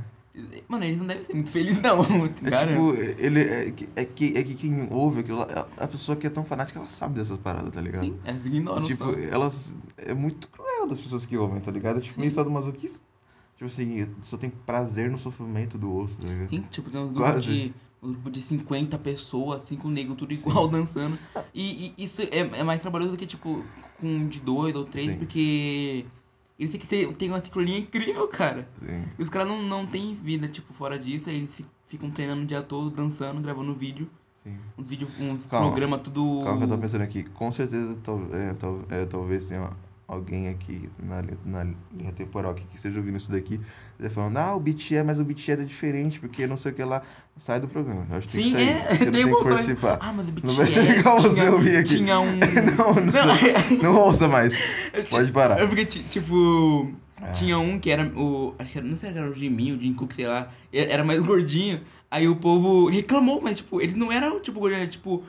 Mano, 0.66 0.84
eles 0.84 0.98
não 0.98 1.06
devem 1.06 1.22
ser 1.24 1.34
muito 1.34 1.50
felizes, 1.50 1.82
não. 1.82 2.00
É 2.50 2.66
tipo, 2.66 2.94
ele. 3.18 3.40
É 3.40 3.70
que, 3.70 3.88
é, 3.94 4.04
que, 4.04 4.38
é 4.38 4.42
que 4.42 4.54
quem 4.54 4.88
ouve 4.90 5.20
aquilo 5.20 5.38
lá, 5.38 5.68
a 5.76 5.86
pessoa 5.86 6.16
que 6.16 6.26
é 6.26 6.30
tão 6.30 6.44
fanática, 6.44 6.78
ela 6.78 6.88
sabe 6.88 7.18
dessas 7.18 7.38
paradas, 7.38 7.72
tá 7.72 7.80
ligado? 7.80 8.04
sim, 8.04 8.18
eles 8.24 8.46
ignoram 8.46 8.82
tipo, 8.82 9.04
só. 9.04 9.12
elas. 9.12 9.74
É 9.98 10.14
muito 10.14 10.48
cruel 10.48 10.88
das 10.88 11.00
pessoas 11.00 11.26
que 11.26 11.36
ouvem, 11.36 11.60
tá 11.60 11.70
ligado? 11.70 12.00
Tipo, 12.00 12.14
Sim. 12.14 12.20
meio 12.20 12.32
sadomasoquismo. 12.32 13.00
Tipo 13.56 13.66
assim, 13.66 14.08
só 14.22 14.36
tem 14.36 14.50
prazer 14.50 15.10
no 15.10 15.18
sofrimento 15.18 15.76
do 15.76 15.92
outro, 15.92 16.16
tá 16.16 16.28
ligado? 16.28 16.50
Sim, 16.50 16.64
tipo, 16.70 16.90
tem 16.90 17.00
uns 17.00 17.10
grupos 17.10 17.32
Quase. 17.32 17.52
de, 17.52 17.74
um 18.02 18.12
grupo 18.12 18.30
de 18.30 18.42
50 18.42 18.98
pessoas, 18.98 19.64
cinco 19.68 19.88
negros, 19.88 20.16
tudo 20.16 20.32
igual, 20.32 20.66
dançando. 20.68 21.18
E, 21.54 21.94
e 21.96 22.04
isso 22.04 22.22
é, 22.22 22.38
é 22.38 22.62
mais 22.64 22.80
trabalhoso 22.80 23.12
do 23.12 23.16
que, 23.18 23.26
tipo, 23.26 23.62
com 24.00 24.06
um 24.06 24.26
de 24.26 24.40
dois 24.40 24.74
ou 24.74 24.84
três, 24.84 25.12
Sim. 25.12 25.18
porque 25.18 26.06
eles 26.62 26.70
têm 26.70 26.80
que 26.80 26.86
ser, 26.86 27.14
tem 27.16 27.28
uma 27.28 27.40
sincronia 27.42 27.78
incrível, 27.78 28.26
cara. 28.28 28.68
Sim. 28.84 29.04
E 29.18 29.22
os 29.22 29.28
caras 29.28 29.48
não, 29.48 29.62
não 29.62 29.86
têm 29.86 30.14
vida, 30.14 30.48
tipo, 30.48 30.72
fora 30.74 30.98
disso, 30.98 31.28
aí 31.30 31.36
eles 31.36 31.54
fi- 31.54 31.64
ficam 31.88 32.10
treinando 32.10 32.42
o 32.42 32.46
dia 32.46 32.62
todo, 32.62 32.90
dançando, 32.90 33.40
gravando 33.40 33.74
vídeo. 33.74 34.08
Sim. 34.44 34.56
Uns 34.76 34.86
vídeos, 34.86 35.10
uns 35.20 35.42
Calma. 35.44 35.68
programas 35.68 36.00
tudo. 36.02 36.42
Calma 36.44 36.58
que 36.58 36.64
eu 36.64 36.68
tô 36.68 36.78
pensando 36.78 37.02
aqui. 37.02 37.22
Com 37.24 37.52
certeza, 37.52 37.96
tal, 38.02 38.20
é, 38.32 38.54
tal, 38.54 38.80
é, 38.88 39.04
talvez 39.06 39.46
tenha 39.46 39.70
alguém 40.12 40.48
aqui 40.48 40.88
na, 41.02 41.22
na 41.44 41.64
linha 41.96 42.12
temporal 42.12 42.54
que, 42.54 42.64
que 42.66 42.76
esteja 42.76 42.98
ouvindo 42.98 43.16
isso 43.16 43.30
daqui, 43.32 43.58
já 43.98 44.10
falando, 44.10 44.36
ah, 44.36 44.54
o 44.54 44.60
BTS, 44.60 45.02
mas 45.04 45.18
o 45.18 45.24
BTS 45.24 45.62
é 45.62 45.64
diferente, 45.64 46.20
porque 46.20 46.46
não 46.46 46.56
sei 46.56 46.72
o 46.72 46.74
que 46.74 46.84
lá. 46.84 47.02
Sai 47.38 47.58
do 47.60 47.66
programa. 47.66 48.06
Eu 48.10 48.18
acho 48.18 48.28
que 48.28 48.34
tem 48.36 48.44
Sim, 48.44 48.50
que 48.50 48.56
sair. 48.56 48.68
é. 48.68 48.94
Você 48.96 49.04
não 49.06 49.12
tem 49.12 49.26
que 49.36 49.42
participar. 49.44 49.98
Ah, 50.00 50.12
mas 50.12 50.28
o 50.28 50.32
BTS 50.32 50.46
Não 50.46 50.54
vai 50.54 50.66
ser 50.66 50.82
legal 50.82 51.20
você 51.20 51.40
tinha, 51.40 51.52
ouvir 51.52 51.76
aqui. 51.78 51.96
Tinha 51.96 52.20
um. 52.20 52.36
não, 52.76 52.94
não, 52.94 53.12
sei. 53.12 53.78
não 53.82 53.96
ouça 53.96 54.28
mais. 54.28 54.54
Pode 55.10 55.32
parar. 55.32 55.58
É 55.58 55.66
porque, 55.66 55.86
ti- 55.86 56.02
tipo, 56.10 56.92
É. 57.22 57.32
tinha 57.32 57.58
um 57.58 57.78
que 57.78 57.90
era 57.90 58.06
o. 58.14 58.54
Acho 58.58 58.70
que 58.72 58.78
era, 58.78 58.86
não 58.86 58.96
sei 58.98 59.12
se 59.12 59.18
era 59.18 59.30
o 59.30 59.34
Jimin, 59.34 59.72
o 59.72 59.80
Jim 59.80 59.94
Cook, 59.94 60.12
sei 60.12 60.26
lá. 60.26 60.50
Era 60.72 61.02
mais 61.02 61.22
gordinho. 61.22 61.80
Aí 62.10 62.28
o 62.28 62.36
povo 62.36 62.88
reclamou, 62.90 63.40
mas, 63.40 63.56
tipo, 63.56 63.80
eles 63.80 63.96
não 63.96 64.12
eram, 64.12 64.38
tipo, 64.40 64.60
gordinho, 64.60 64.82
era, 64.82 64.90
tipo, 64.90 65.22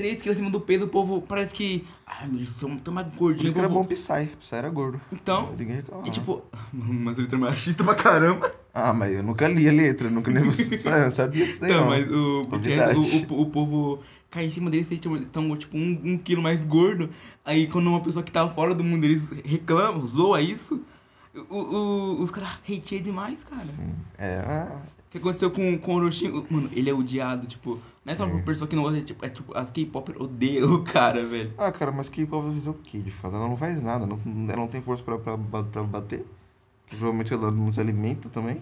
3 0.00 0.22
quilos 0.22 0.36
acima 0.38 0.50
do 0.50 0.60
peso. 0.60 0.86
O 0.86 0.88
povo 0.88 1.20
parece 1.20 1.52
que. 1.52 1.86
Ai, 2.06 2.26
meu, 2.26 2.38
eles 2.38 2.48
são 2.58 2.74
tão 2.78 2.94
mais 2.94 3.06
Por 3.08 3.18
gordinhos. 3.18 3.44
isso 3.44 3.54
que 3.54 3.60
era 3.60 3.68
bom 3.68 3.84
Psy. 3.84 4.30
Psy 4.40 4.54
era 4.54 4.70
gordo. 4.70 4.98
Então. 5.12 5.54
Ninguém 5.58 5.76
reclamava. 5.76 6.08
E, 6.08 6.10
tipo, 6.10 6.42
mas 6.72 7.18
ele 7.18 7.28
é 7.30 7.36
machista 7.36 7.84
pra 7.84 7.94
caramba. 7.94 8.50
Ah, 8.72 8.94
mas 8.94 9.12
eu 9.12 9.22
nunca 9.22 9.46
li 9.46 9.68
a 9.68 9.72
letra, 9.72 10.08
nunca 10.08 10.30
eu 10.32 11.12
sabia 11.12 11.44
disso 11.46 11.60
daí, 11.60 11.70
Não, 11.72 11.80
não. 11.80 11.86
mas 11.88 12.10
o 12.10 12.42
o, 13.30 13.34
o, 13.34 13.42
o 13.42 13.46
povo 13.50 13.98
cai 14.30 14.46
em 14.46 14.52
cima 14.52 14.70
deles, 14.70 14.86
eles 14.90 15.04
estão 15.22 15.54
tipo 15.56 15.76
um, 15.76 16.00
um 16.04 16.16
quilo 16.18 16.40
mais 16.42 16.64
gordo. 16.64 17.10
Aí 17.44 17.66
quando 17.66 17.88
uma 17.88 18.00
pessoa 18.00 18.22
que 18.22 18.32
tá 18.32 18.48
fora 18.48 18.74
do 18.74 18.82
mundo, 18.82 19.04
eles 19.04 19.30
reclamam, 19.44 20.06
zoa 20.06 20.40
isso. 20.40 20.80
O, 21.34 21.54
o- 21.54 22.22
os 22.22 22.30
caras 22.30 22.50
hateiam 22.54 23.02
demais, 23.02 23.44
cara. 23.44 23.64
Sim. 23.64 23.94
É, 24.18 24.42
ah, 24.46 24.80
O 25.06 25.10
que 25.10 25.18
aconteceu 25.18 25.50
com, 25.50 25.78
com 25.78 25.92
o 25.94 25.96
Orochi? 25.96 26.28
Mano, 26.50 26.68
ele 26.72 26.90
é 26.90 26.94
odiado, 26.94 27.46
tipo. 27.46 27.78
Não 28.04 28.12
é 28.14 28.16
só 28.16 28.26
por 28.26 28.42
pessoa 28.42 28.66
que 28.66 28.74
não 28.74 28.82
gosta, 28.82 28.98
é 28.98 29.02
tipo, 29.02 29.24
é 29.24 29.28
tipo, 29.28 29.56
as 29.56 29.70
K-pop 29.70 30.12
odeiam 30.18 30.72
o 30.74 30.82
cara, 30.82 31.24
velho. 31.26 31.52
ah, 31.58 31.70
cara, 31.70 31.92
mas 31.92 32.08
K-pop 32.08 32.44
vai 32.46 32.54
fazer 32.54 32.70
o 32.70 32.74
quê, 32.74 32.98
de 32.98 33.10
fato? 33.10 33.36
Ela 33.36 33.46
não 33.48 33.56
faz 33.56 33.80
nada, 33.82 34.06
não, 34.06 34.18
ela 34.48 34.56
não 34.56 34.66
tem 34.68 34.80
força 34.82 35.02
pra, 35.04 35.18
pra, 35.18 35.36
pra 35.36 35.82
bater. 35.84 36.24
Que 36.86 36.96
provavelmente 36.96 37.32
ela 37.32 37.50
não 37.50 37.72
se 37.72 37.78
alimenta 37.78 38.28
também. 38.30 38.60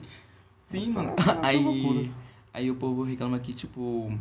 Sim, 0.66 0.92
Tá 0.92 1.02
mano. 1.02 1.16
tá 1.16 1.38
Aí, 1.42 2.10
aí 2.52 2.70
o 2.70 2.74
povo 2.74 3.02
reclama 3.04 3.38
que, 3.38 3.54
tipo. 3.54 4.12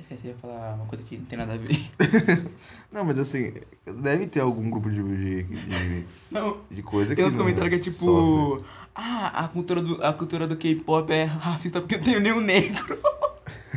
Esqueci, 0.00 0.26
eu 0.28 0.30
ia 0.32 0.36
falar 0.38 0.74
uma 0.74 0.86
coisa 0.86 1.04
que 1.04 1.16
não 1.18 1.24
tem 1.24 1.38
nada 1.38 1.54
a 1.54 1.56
ver. 1.56 1.78
Não, 2.90 3.04
mas 3.04 3.18
assim, 3.18 3.52
deve 3.86 4.26
ter 4.26 4.40
algum 4.40 4.70
grupo 4.70 4.88
de, 4.90 5.02
de, 5.02 5.42
de, 5.42 6.06
Não, 6.30 6.58
de 6.70 6.82
coisa 6.82 7.08
tem 7.14 7.16
que 7.16 7.22
uns 7.24 7.34
não 7.34 7.40
comentários 7.44 7.68
que 7.70 7.76
é 7.76 7.78
tipo. 7.92 8.04
sofre. 8.04 8.64
Ah, 8.94 9.44
a 9.44 9.48
cultura 9.48 9.82
do, 9.82 10.02
a 10.04 10.12
cultura 10.12 10.46
do 10.46 10.56
K-pop 10.56 11.12
é 11.12 11.24
racista 11.24 11.80
porque 11.80 11.96
eu 11.96 12.00
tenho 12.00 12.20
nenhum 12.20 12.40
negro. 12.40 12.98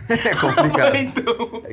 É 0.09 0.35
complicado. 0.35 0.95
então. 0.97 1.63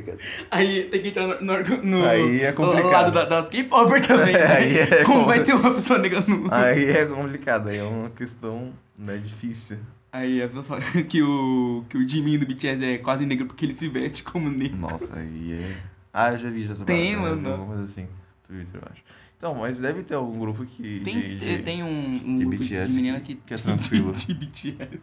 Aí 0.50 0.85
tem 0.85 1.02
que 1.02 1.09
entrar 1.09 1.26
no, 1.26 1.59
no, 1.59 1.83
no 1.83 2.07
Aí 2.07 2.43
é 2.43 2.52
complicado. 2.52 2.93
lado 2.93 3.12
da- 3.12 3.25
das 3.25 3.49
K-popper 3.49 4.07
também. 4.07 4.33
né? 4.33 4.47
Aí 4.47 4.78
é 4.78 5.02
Como 5.05 5.21
com- 5.21 5.26
vai 5.26 5.43
ter 5.43 5.55
uma 5.55 5.75
pessoa 5.75 5.99
negra 5.99 6.21
no. 6.21 6.47
Aí 6.55 6.88
é 6.88 7.05
complicado, 7.07 7.69
aí 7.69 7.78
é 7.78 7.83
uma 7.83 8.11
questão 8.11 8.73
né, 8.97 9.17
difícil. 9.17 9.78
Aí 10.12 10.43
a 10.43 10.47
pessoa 10.49 10.65
fala 10.65 10.81
que 11.09 11.23
o, 11.23 11.85
que 11.88 11.99
o 11.99 12.09
Jimin 12.09 12.38
do 12.38 12.47
BTS 12.47 12.83
é 12.85 12.99
quase 12.99 13.27
negro 13.27 13.47
porque 13.47 13.65
ele 13.65 13.75
se 13.75 13.88
veste 13.88 14.23
como 14.23 14.49
negro. 14.50 14.79
Nossa, 14.79 15.17
aí 15.19 15.53
é. 15.53 15.77
Ah, 16.12 16.33
eu 16.33 16.38
já 16.38 16.50
vi 16.50 16.65
já 16.65 16.73
essa 16.73 16.85
Tem, 16.85 17.15
parada, 17.17 17.31
mano. 17.37 17.43
né? 17.43 17.50
Alguma 17.50 17.67
coisa 17.77 17.85
assim. 17.85 18.09
Twitter, 18.47 18.81
eu 18.81 18.88
acho. 18.91 19.03
Então, 19.37 19.55
mas 19.55 19.79
deve 19.79 20.03
ter 20.03 20.15
algum 20.15 20.38
grupo 20.38 20.65
que. 20.65 21.00
Tem, 21.05 21.21
de, 21.21 21.37
de, 21.38 21.59
tem 21.62 21.83
um, 21.83 21.88
um 22.25 22.38
de 22.38 22.45
grupo 22.47 22.65
BTS 22.65 22.88
de 22.88 22.95
menina 22.95 23.21
que- 23.21 23.37
que, 23.37 23.55
é 23.55 23.59
tranquilo. 23.59 24.12
De, 24.17 24.35
BTS. 24.35 24.99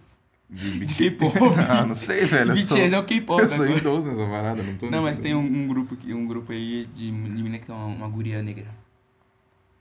de, 0.50 0.86
De 0.86 0.94
K-pop. 0.96 1.34
ah, 1.70 1.86
não 1.86 1.96
sei, 1.96 2.26
velho. 2.26 2.52
eu 2.52 2.56
BTS 2.56 2.68
sou, 2.68 2.78
é 2.80 3.00
o 3.00 3.04
K-pop 3.06 3.44
Eu 3.44 3.50
sou 3.50 3.64
agora. 3.64 3.80
idoso 3.80 4.08
nessa 4.12 4.30
parada, 4.30 4.64
não 4.64 4.76
tô 4.76 4.90
Não, 4.90 5.04
mas 5.04 5.20
tem 5.20 5.34
um, 5.36 5.40
um 5.40 5.68
grupo 5.68 5.96
que- 5.96 6.14
um 6.14 6.26
grupo 6.28 6.52
aí 6.52 6.88
de, 6.96 7.06
de 7.06 7.12
menina 7.12 7.60
que 7.60 7.66
tem 7.68 7.76
uma, 7.76 7.86
uma 7.86 8.10
guria 8.10 8.42
negra. 8.42 8.68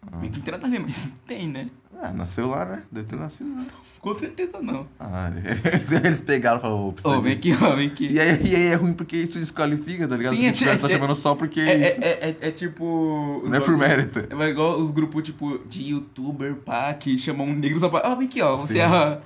Ah. 0.07 0.19
Meio 0.19 0.31
que 0.33 0.39
não 0.39 0.45
tem 0.45 0.53
nada 0.53 0.67
a 0.67 0.71
ver, 0.71 0.79
mas 0.81 1.13
tem, 1.27 1.49
né? 1.49 1.69
Ah, 2.03 2.13
nasceu 2.13 2.47
lá, 2.49 2.65
né? 2.65 2.83
Deve 2.93 3.07
ter 3.09 3.17
nascido 3.17 3.55
lá. 3.57 3.65
Com 4.01 4.19
certeza 4.19 4.61
não. 4.61 4.87
Ah, 5.01 5.31
eles 6.05 6.21
pegaram 6.21 6.59
e 6.59 6.61
falaram, 6.63 6.89
ô, 6.89 6.93
precisa 6.93 7.17
Ô, 7.17 7.21
vem 7.23 7.33
aqui, 7.33 7.53
ó, 7.61 7.75
vem 7.77 7.87
aqui. 7.89 8.13
E 8.13 8.21
aí, 8.21 8.43
e 8.47 8.55
aí 8.57 8.63
é 8.67 8.75
ruim 8.75 8.93
porque 8.93 9.17
isso 9.17 9.39
desqualifica, 9.39 10.07
tá 10.07 10.17
ligado? 10.17 10.35
Sim, 10.35 10.43
Porque 10.43 10.49
é- 10.49 10.53
os 10.53 10.61
caras 10.61 10.79
é- 10.79 10.81
só 10.81 10.89
chamando 10.89 11.15
só 11.17 11.35
porque 11.35 11.61
É, 11.61 11.65
é 11.65 11.87
é, 11.87 11.95
é, 12.01 12.29
é- 12.41 12.49
é 12.49 12.51
tipo. 12.51 13.43
Não 13.47 13.55
é 13.55 13.61
por 13.61 13.77
mérito. 13.77 14.19
É 14.21 14.49
igual 14.49 14.79
os 14.81 14.91
grupos, 14.91 15.23
tipo, 15.25 15.59
de 15.67 15.85
youtuber, 15.91 16.57
pá, 16.57 16.93
que 16.95 17.19
chamam 17.19 17.47
um 17.47 17.55
negro 17.55 17.79
só 17.81 17.89
pra. 17.89 18.01
Ah, 18.01 18.15
vem 18.15 18.27
aqui, 18.27 18.43
ó. 18.43 18.57
Você 18.59 18.75
Sim. 18.75 18.79
é. 18.81 18.85
a- 18.85 19.21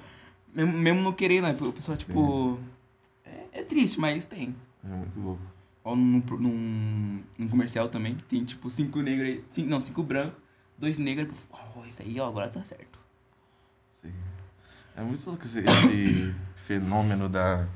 Mesmo, 0.55 0.73
mesmo 0.73 1.03
não 1.03 1.13
querendo, 1.13 1.45
né? 1.45 1.57
O 1.61 1.73
pessoal, 1.73 1.97
tipo. 1.97 2.59
É, 3.25 3.61
é 3.61 3.63
triste, 3.63 4.01
mas 4.01 4.25
tem. 4.27 4.55
É 4.85 4.89
muito 4.95 5.19
louco. 5.21 5.43
Ó, 5.85 5.95
num, 5.97 6.23
num, 6.39 7.21
num 7.39 7.49
comercial 7.49 7.89
também, 7.89 8.15
que 8.15 8.23
tem 8.25 8.45
tipo 8.45 8.71
cinco 8.71 9.01
negros 9.01 9.27
aí. 9.29 9.45
Cinco, 9.53 9.69
não, 9.71 9.81
cinco 9.81 10.03
brancos, 10.03 10.35
dois 10.79 10.99
negros. 10.99 11.47
Ó, 11.51 11.85
isso 11.85 12.03
aí, 12.03 12.19
ó, 12.21 12.29
agora 12.29 12.49
tá 12.49 12.63
certo. 12.63 12.99
Sim. 14.03 14.13
É 14.97 15.03
muito 15.03 15.27
louco 15.29 15.45
esse, 15.45 15.61
esse 15.61 16.35
fenômeno 16.67 17.29
da, 17.29 17.67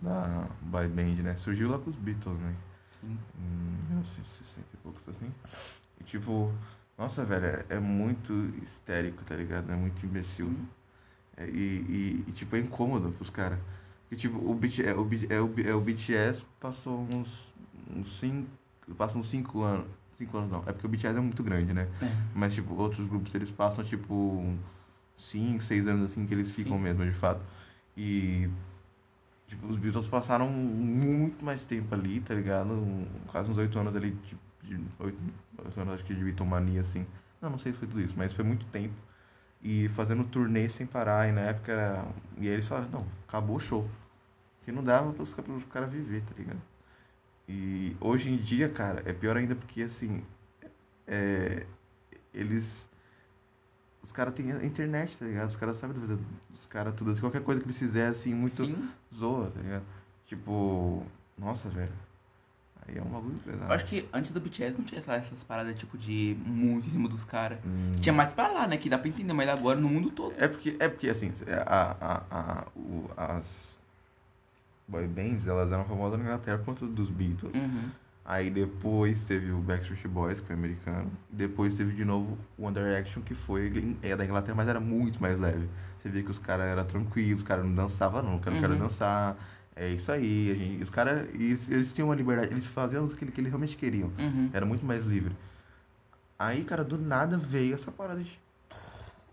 da 0.00 0.48
boy 0.62 0.88
band, 0.88 1.22
né? 1.22 1.36
Surgiu 1.36 1.70
lá 1.70 1.78
com 1.78 1.90
os 1.90 1.96
Beatles, 1.96 2.38
né? 2.38 2.54
Sim. 3.00 3.18
Em 3.38 3.88
1960 3.90 4.66
e 4.72 4.76
poucos, 4.78 5.02
assim. 5.08 5.32
E 6.00 6.04
tipo, 6.04 6.52
nossa, 6.96 7.24
velho, 7.24 7.46
é, 7.46 7.64
é 7.70 7.80
muito 7.80 8.32
histérico, 8.62 9.22
tá 9.24 9.36
ligado? 9.36 9.70
É 9.70 9.76
muito 9.76 10.04
imbecil. 10.04 10.52
É, 11.36 11.46
e, 11.46 11.52
e, 11.52 12.24
e, 12.26 12.32
tipo, 12.32 12.56
é 12.56 12.58
incômodo 12.58 13.12
pros 13.12 13.30
caras. 13.30 13.58
E 14.10 14.16
tipo, 14.16 14.38
o, 14.38 14.54
BT, 14.54 14.82
é, 14.82 14.94
o, 14.94 15.08
é, 15.28 15.40
o, 15.40 15.68
é, 15.68 15.74
o 15.74 15.80
BTS 15.80 16.44
passou 16.58 17.06
uns, 17.10 17.54
uns 17.94 18.18
cinco. 18.18 18.48
Uns 19.14 19.28
cinco 19.28 19.62
anos. 19.62 19.86
Cinco 20.18 20.36
anos 20.36 20.50
não. 20.50 20.58
É 20.66 20.72
porque 20.72 20.84
o 20.84 20.88
BTS 20.90 21.16
é 21.16 21.20
muito 21.20 21.44
grande, 21.44 21.72
né? 21.72 21.86
É. 22.02 22.10
Mas, 22.34 22.52
tipo, 22.52 22.74
outros 22.74 23.06
grupos, 23.08 23.32
eles 23.36 23.52
passam, 23.52 23.84
tipo, 23.84 24.52
5, 25.16 25.62
6 25.62 25.86
anos, 25.86 26.10
assim, 26.10 26.26
que 26.26 26.34
eles 26.34 26.50
ficam 26.50 26.76
Sim. 26.76 26.82
mesmo, 26.82 27.04
de 27.04 27.12
fato. 27.12 27.40
E, 27.96 28.48
tipo, 29.46 29.68
os 29.68 29.78
Beatles 29.78 30.08
passaram 30.08 30.48
muito 30.48 31.44
mais 31.44 31.64
tempo 31.64 31.94
ali, 31.94 32.20
tá 32.20 32.34
ligado? 32.34 32.72
Um- 32.72 33.06
quase 33.28 33.48
uns 33.48 33.56
8 33.58 33.78
anos 33.78 33.94
ali, 33.94 34.10
tipo, 34.26 34.40
de 34.64 34.80
8, 34.98 35.16
anos, 35.80 35.94
acho 35.94 36.04
que 36.04 36.12
de 36.14 36.24
Beatlemania, 36.24 36.80
assim. 36.80 37.06
Não, 37.40 37.50
não 37.50 37.58
sei 37.58 37.72
se 37.72 37.78
foi 37.78 37.86
tudo 37.86 38.00
isso, 38.00 38.14
mas 38.16 38.32
foi 38.32 38.44
muito 38.44 38.66
tempo. 38.66 38.94
E 39.62 39.88
fazendo 39.90 40.24
turnê 40.24 40.68
sem 40.68 40.84
parar, 40.86 41.28
e 41.28 41.32
na 41.32 41.42
época 41.42 41.70
era... 41.72 42.04
E 42.38 42.48
aí 42.48 42.54
eles 42.54 42.66
falaram, 42.66 42.88
não, 42.90 43.06
acabou 43.28 43.56
o 43.56 43.60
show. 43.60 43.88
Que 44.64 44.72
não 44.72 44.82
dava 44.82 45.12
pros, 45.12 45.32
pros 45.32 45.64
caras 45.66 45.90
viver, 45.92 46.22
tá 46.22 46.34
ligado? 46.36 46.60
E 47.48 47.96
hoje 48.00 48.28
em 48.30 48.36
dia, 48.36 48.68
cara, 48.68 49.02
é 49.06 49.12
pior 49.12 49.36
ainda 49.36 49.54
porque, 49.54 49.82
assim, 49.82 50.22
é, 51.06 51.64
eles. 52.34 52.90
Os 54.02 54.12
caras 54.12 54.34
têm 54.34 54.52
a 54.52 54.64
internet, 54.64 55.16
tá 55.18 55.24
ligado? 55.26 55.48
Os 55.48 55.56
caras 55.56 55.76
sabem 55.78 55.98
vida 55.98 56.18
dos 56.50 56.66
caras, 56.66 56.94
tudo 56.94 57.10
assim. 57.10 57.20
Qualquer 57.20 57.42
coisa 57.42 57.60
que 57.60 57.66
eles 57.66 57.78
fizerem, 57.78 58.08
assim, 58.10 58.34
muito 58.34 58.64
Sim. 58.64 58.88
zoa, 59.14 59.50
tá 59.50 59.60
ligado? 59.60 59.84
Tipo, 60.26 61.04
nossa, 61.38 61.68
velho. 61.68 61.92
Aí 62.86 62.96
é 62.96 63.02
um 63.02 63.06
bagulho 63.08 63.38
pesado. 63.44 63.64
Eu 63.70 63.74
acho 63.74 63.84
que 63.86 64.08
antes 64.12 64.30
do 64.30 64.40
BTS 64.40 64.78
não 64.78 64.84
tinha 64.84 65.00
essas 65.00 65.26
paradas 65.46 65.76
tipo 65.76 65.98
de 65.98 66.36
muito 66.46 66.86
em 66.86 66.90
cima 66.92 67.08
dos 67.08 67.24
caras. 67.24 67.58
Hum, 67.66 67.92
Tinha 68.00 68.12
mais 68.12 68.32
pra 68.32 68.48
lá, 68.48 68.66
né? 68.66 68.76
Que 68.76 68.88
dá 68.88 68.98
pra 68.98 69.08
entender, 69.08 69.32
mas 69.32 69.48
agora 69.48 69.78
no 69.80 69.88
mundo 69.88 70.10
todo. 70.10 70.34
É 70.38 70.46
porque, 70.48 70.76
é 70.78 70.88
porque 70.88 71.08
assim, 71.10 71.30
a, 71.66 71.96
a, 72.00 72.22
a, 72.30 72.66
o- 72.76 73.10
as 73.16 73.77
boy 74.88 75.06
bands, 75.06 75.46
elas 75.46 75.70
eram 75.70 75.84
famosas 75.84 76.18
na 76.18 76.24
Inglaterra 76.24 76.58
por 76.58 76.64
conta 76.66 76.86
dos 76.86 77.10
Beatles. 77.10 77.52
Uhum. 77.54 77.90
Aí 78.24 78.50
depois 78.50 79.24
teve 79.24 79.50
o 79.52 79.58
Backstreet 79.58 80.06
Boys, 80.08 80.40
que 80.40 80.46
foi 80.46 80.56
americano. 80.56 81.10
Depois 81.30 81.76
teve 81.76 81.94
de 81.94 82.04
novo 82.04 82.36
o 82.58 82.64
One 82.64 82.74
Direction, 82.74 83.22
que 83.22 83.34
foi 83.34 83.96
é 84.02 84.14
da 84.14 84.24
Inglaterra, 84.24 84.54
mas 84.54 84.68
era 84.68 84.80
muito 84.80 85.20
mais 85.20 85.38
leve. 85.38 85.66
Você 85.98 86.10
via 86.10 86.22
que 86.22 86.30
os 86.30 86.38
caras 86.38 86.66
eram 86.66 86.84
tranquilos, 86.84 87.40
os 87.40 87.46
caras 87.46 87.64
não 87.64 87.74
dançavam 87.74 88.22
não, 88.22 88.32
não 88.32 88.38
quero 88.40 88.72
Uhum. 88.74 88.78
dançar. 88.78 89.36
É 89.74 89.88
isso 89.88 90.10
aí, 90.10 90.54
gente, 90.58 90.82
os 90.82 90.90
caras, 90.90 91.28
eles, 91.32 91.70
eles 91.70 91.92
tinham 91.92 92.08
uma 92.08 92.14
liberdade, 92.14 92.52
eles 92.52 92.66
faziam 92.66 93.04
o 93.04 93.08
que, 93.08 93.24
que 93.26 93.40
eles 93.40 93.50
realmente 93.50 93.76
queriam. 93.76 94.10
Uhum. 94.18 94.50
Era 94.52 94.66
muito 94.66 94.84
mais 94.84 95.06
livre. 95.06 95.34
Aí, 96.38 96.64
cara, 96.64 96.84
do 96.84 96.98
nada 96.98 97.36
veio 97.38 97.74
essa 97.74 97.90
parada 97.90 98.20
de... 98.22 98.38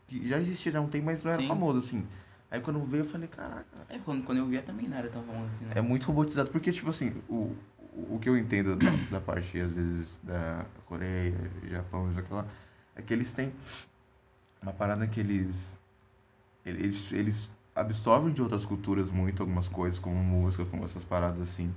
que 0.08 0.28
já 0.28 0.40
existia, 0.40 0.72
já 0.72 0.80
não 0.80 0.88
tem, 0.88 1.02
mas 1.02 1.24
não 1.24 1.32
era 1.32 1.42
Sim. 1.42 1.48
famoso, 1.48 1.80
assim. 1.80 2.06
Aí 2.52 2.60
quando 2.62 2.84
veio 2.86 3.04
eu 3.04 3.10
falei, 3.10 3.28
caraca, 3.28 3.66
É, 3.90 3.98
quando, 4.00 4.24
quando 4.24 4.38
eu 4.38 4.48
via 4.48 4.62
também 4.62 4.88
não 4.88 4.98
era 4.98 5.10
tão 5.10 5.24
famoso 5.24 5.50
assim, 5.56 5.66
né? 5.66 5.72
é 5.76 5.82
muito 5.82 6.06
robotizado, 6.06 6.50
porque, 6.52 6.72
tipo 6.72 6.90
assim, 6.90 7.12
o, 7.28 7.56
o 8.10 8.20
que 8.20 8.30
eu 8.30 8.38
entendo 8.38 8.76
da, 8.76 8.92
da 9.12 9.22
parte, 9.22 9.60
às 9.60 9.72
vezes, 9.72 10.20
da 10.24 10.66
Coreia, 10.86 11.36
Japão, 11.70 12.10
isso 12.10 12.20
aqui 12.20 12.34
lá, 12.34 12.46
é 12.96 13.02
que 13.02 13.14
eles 13.14 13.34
têm 13.34 13.52
uma 14.62 14.74
parada 14.74 15.08
que 15.08 15.20
eles, 15.20 15.78
eles, 16.66 17.12
eles 17.12 17.50
absorvem 17.76 18.34
de 18.34 18.42
outras 18.42 18.66
culturas 18.66 19.12
muito 19.12 19.42
algumas 19.44 19.68
coisas, 19.68 20.00
como 20.00 20.16
música, 20.16 20.66
como 20.66 20.86
essas 20.86 21.04
paradas 21.04 21.42
assim. 21.42 21.74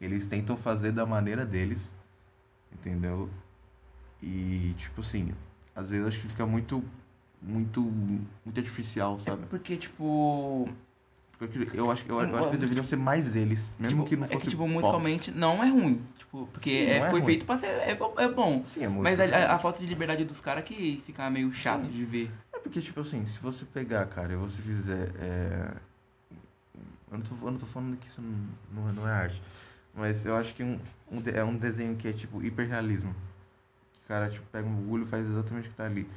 Eles 0.00 0.26
tentam 0.26 0.56
fazer 0.56 0.92
da 0.92 1.06
maneira 1.06 1.44
deles, 1.46 1.92
entendeu? 2.72 3.28
E, 4.22 4.74
tipo 4.76 5.00
assim, 5.00 5.32
às 5.74 5.90
vezes 5.90 6.02
eu 6.02 6.08
acho 6.08 6.20
que 6.20 6.28
fica 6.28 6.46
muito, 6.46 6.82
muito, 7.42 7.80
muito 7.82 8.58
artificial, 8.58 9.16
É 9.20 9.24
sabe? 9.24 9.46
porque, 9.50 9.76
tipo. 9.76 10.68
Porque 11.38 11.58
eu 11.76 11.90
acho, 11.90 12.04
eu, 12.08 12.20
eu 12.20 12.36
acho 12.36 12.42
que 12.50 12.54
eles 12.54 12.60
deveriam 12.60 12.84
ser 12.84 12.94
mais 12.94 13.34
eles, 13.34 13.64
mesmo 13.76 14.04
tipo, 14.04 14.08
que 14.08 14.16
não 14.16 14.26
é 14.26 14.28
fosse 14.28 14.44
que, 14.44 14.50
tipo, 14.50 14.62
pop. 14.62 14.72
musicalmente 14.74 15.30
não 15.32 15.62
é 15.62 15.68
ruim. 15.68 16.00
Tipo, 16.16 16.46
porque 16.52 16.70
Sim, 16.70 16.76
é, 16.90 16.96
é 16.98 17.00
foi 17.10 17.18
ruim. 17.18 17.24
feito 17.24 17.44
pra 17.44 17.58
ser. 17.58 17.66
É, 17.66 17.94
bom- 17.96 18.14
é 18.16 18.28
bom. 18.28 18.62
Sim, 18.64 18.84
a 18.84 18.90
música. 18.90 19.16
Mas 19.16 19.32
a, 19.32 19.54
a- 19.54 19.58
falta 19.58 19.80
de 19.80 19.86
liberdade 19.86 20.24
dos 20.24 20.40
caras 20.40 20.64
que 20.64 21.02
fica 21.04 21.28
meio 21.30 21.52
chato 21.52 21.86
Sim. 21.86 21.90
de 21.90 22.04
ver. 22.04 22.30
É 22.52 22.58
porque, 22.60 22.80
tipo 22.80 23.00
assim, 23.00 23.26
se 23.26 23.40
você 23.40 23.64
pegar, 23.64 24.06
cara, 24.06 24.32
e 24.32 24.36
você 24.36 24.62
fizer. 24.62 25.10
É... 25.18 25.72
Eu, 27.10 27.18
não 27.18 27.24
tô, 27.24 27.34
eu 27.44 27.50
não 27.50 27.58
tô 27.58 27.66
falando 27.66 27.96
que 27.96 28.06
isso 28.06 28.22
não, 28.22 28.92
não, 28.92 29.08
é- 29.08 29.10
é 29.10 29.14
arte. 29.14 29.42
Mas 29.94 30.24
eu 30.24 30.36
acho 30.36 30.54
que 30.54 30.62
um, 30.62 30.78
um 31.10 31.20
é 31.34 31.42
um 31.44 31.56
desenho 31.56 31.96
que 31.96 32.06
é 32.06 32.12
tipo 32.12 32.40
hiperrealismo. 32.42 33.12
Que 33.94 33.98
o 34.04 34.08
cara 34.08 34.30
tipo, 34.30 34.46
pega 34.52 34.66
um 34.66 34.74
bagulho 34.76 35.04
e 35.04 35.08
faz 35.08 35.26
exatamente 35.28 35.66
o 35.66 35.70
que 35.72 35.76
tá 35.76 35.84
ali. 35.86 36.08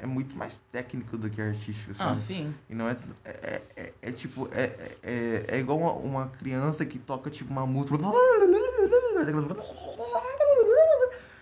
É 0.00 0.06
muito 0.06 0.36
mais 0.36 0.60
técnico 0.72 1.16
do 1.16 1.30
que 1.30 1.40
artístico, 1.40 1.92
Ah, 1.92 2.04
sabe? 2.10 2.22
sim. 2.22 2.54
E 2.68 2.74
não 2.74 2.88
é. 2.88 2.96
É, 3.24 3.30
é, 3.30 3.62
é- 3.76 3.92
é 4.02 4.12
tipo. 4.12 4.48
É, 4.52 4.94
é, 5.02 5.44
é 5.48 5.58
igual 5.58 5.78
uma, 5.78 5.92
uma 5.92 6.26
criança 6.28 6.84
que 6.84 6.98
toca 6.98 7.30
tipo 7.30 7.50
uma 7.50 7.66
música. 7.66 7.96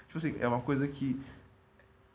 Tipo 0.09 0.19
assim, 0.19 0.35
é 0.41 0.47
uma 0.49 0.61
coisa 0.61 0.87
que. 0.87 1.21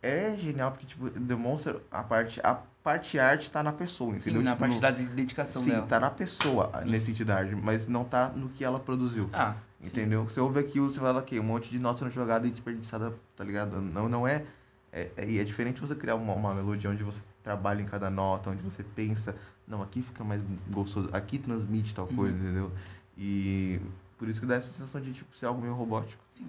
É 0.01 0.31
é 0.33 0.37
genial 0.37 0.71
porque, 0.71 0.85
tipo, 0.85 1.09
demonstra 1.09 1.81
a 1.91 2.03
parte. 2.03 2.39
A 2.43 2.53
parte 2.83 3.17
arte 3.19 3.49
tá 3.49 3.61
na 3.63 3.73
pessoa, 3.73 4.11
Sim, 4.13 4.17
entendeu? 4.19 4.41
na 4.43 4.51
Tipo, 4.51 4.59
parte 4.61 4.75
no- 4.75 4.81
da 4.81 4.91
de- 4.91 5.05
dedicação 5.07 5.61
Sim, 5.61 5.71
dela. 5.71 5.87
tá 5.87 5.99
na 5.99 6.09
pessoa 6.11 6.71
nesse 6.85 7.07
sentido 7.07 7.27
da 7.27 7.37
arte, 7.37 7.55
mas 7.55 7.87
não 7.87 8.05
tá 8.05 8.29
no 8.29 8.47
que 8.47 8.63
ela 8.63 8.79
produziu. 8.79 9.29
Ah, 9.33 9.55
Entendeu? 9.81 10.23
Você 10.23 10.39
ouve 10.39 10.59
aquilo, 10.59 10.89
você 10.89 10.99
fala 10.99 11.21
que 11.21 11.39
um 11.39 11.43
monte 11.43 11.69
de 11.69 11.77
notas 11.77 12.11
jogada 12.13 12.47
e 12.47 12.49
desperdiçada, 12.49 13.13
tá 13.35 13.43
ligado? 13.43 13.79
Não, 13.79 14.07
não 14.09 14.27
é. 14.27 14.43
É, 14.91 15.09
é, 15.17 15.29
e 15.29 15.39
é 15.39 15.43
diferente 15.43 15.81
você 15.81 15.93
criar 15.95 16.15
uma, 16.15 16.33
uma 16.33 16.53
melodia 16.53 16.89
onde 16.89 17.03
você 17.03 17.21
trabalha 17.43 17.81
em 17.81 17.85
cada 17.85 18.09
nota, 18.09 18.49
onde 18.49 18.61
você 18.61 18.83
pensa, 18.83 19.35
não, 19.67 19.81
aqui 19.81 20.01
fica 20.01 20.23
mais 20.23 20.41
gostoso, 20.69 21.09
aqui 21.13 21.37
transmite 21.37 21.93
tal 21.93 22.07
coisa, 22.07 22.33
Uhum. 22.35 22.41
entendeu? 22.43 22.71
E 23.17 23.79
por 24.17 24.27
isso 24.29 24.39
que 24.39 24.45
dá 24.45 24.55
essa 24.55 24.71
sensação 24.71 25.01
de 25.01 25.13
tipo, 25.13 25.35
ser 25.35 25.45
algo 25.45 25.61
meio 25.61 25.73
robótico. 25.73 26.21
Sim. 26.37 26.47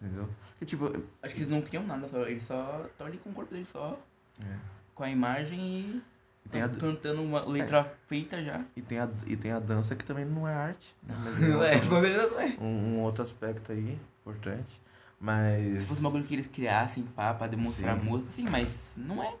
Entendeu? 0.00 0.28
Porque, 0.50 0.66
tipo, 0.66 0.86
acho 1.22 1.34
que 1.34 1.40
eles 1.40 1.48
não 1.50 1.62
criam 1.62 1.84
nada, 1.86 2.08
só, 2.08 2.22
eles 2.26 2.44
só 2.44 2.84
estão 2.86 3.06
ali 3.06 3.18
com 3.18 3.30
o 3.30 3.32
corpo 3.32 3.52
deles 3.52 3.68
só, 3.68 3.98
é. 4.40 4.56
com 4.94 5.04
a 5.04 5.10
imagem 5.10 5.58
e 5.60 6.02
E 6.46 6.48
tem 6.48 6.62
a- 6.62 6.68
cantando 6.68 7.22
uma 7.22 7.44
letra 7.44 7.84
feita 8.06 8.42
já. 8.42 8.64
E 8.76 8.82
tem, 8.82 8.98
a, 8.98 9.08
e 9.26 9.36
tem 9.36 9.52
a 9.52 9.58
dança 9.60 9.94
que 9.94 10.04
também 10.04 10.24
não 10.24 10.46
é 10.46 10.54
arte, 10.54 10.94
né? 11.02 11.14
Mas 11.24 11.42
é 11.42 11.74
é, 11.74 11.80
com 11.80 12.00
certeza 12.00 12.30
não 12.30 12.40
é. 12.40 12.56
um, 12.60 12.66
um 12.96 13.00
outro 13.00 13.22
aspecto 13.24 13.70
aí, 13.72 13.98
importante. 14.20 14.80
Se 15.22 15.26
Mas. 15.26 15.84
fosse 15.84 16.00
um 16.00 16.02
bagulho 16.02 16.24
que 16.24 16.34
eles 16.34 16.48
criassem, 16.48 17.04
pá, 17.04 17.32
pra 17.32 17.46
demonstrar 17.46 17.96
Sim. 17.96 18.04
música, 18.04 18.32
sim, 18.32 18.48
mas 18.50 18.68
não 18.96 19.22
é. 19.22 19.32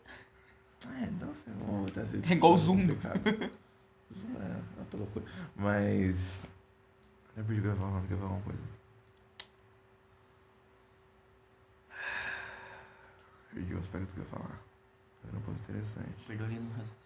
É, 1.00 1.06
dança 1.06 1.50
é 1.50 1.64
uma 1.64 1.80
outra 1.80 2.02
É 2.02 2.32
igual 2.32 2.54
o 2.54 2.58
Zoom. 2.58 2.86
Zoom 2.86 4.36
é 4.40 4.62
outra 4.78 4.98
loucura. 4.98 5.24
Mas. 5.56 6.48
Eu 7.36 7.44
perdi 7.44 7.60
o 7.60 7.62
que 7.62 7.68
eu 7.68 7.72
ia 7.72 7.78
falar, 7.80 8.00
que 8.02 8.12
eu 8.12 8.16
ia 8.16 8.22
falar 8.22 8.32
uma 8.34 8.42
coisa. 8.42 8.62
Perdi 13.52 13.74
o 13.74 13.78
aspecto 13.78 14.14
que 14.14 14.20
eu 14.20 14.24
ia 14.24 14.30
falar. 14.30 14.60
Era 15.26 15.36
um 15.36 15.40
ponto 15.40 15.58
interessante. 15.68 16.24
Perdeu 16.28 16.46
ali 16.46 16.60
no 16.60 16.70
raciocínio. 16.70 17.02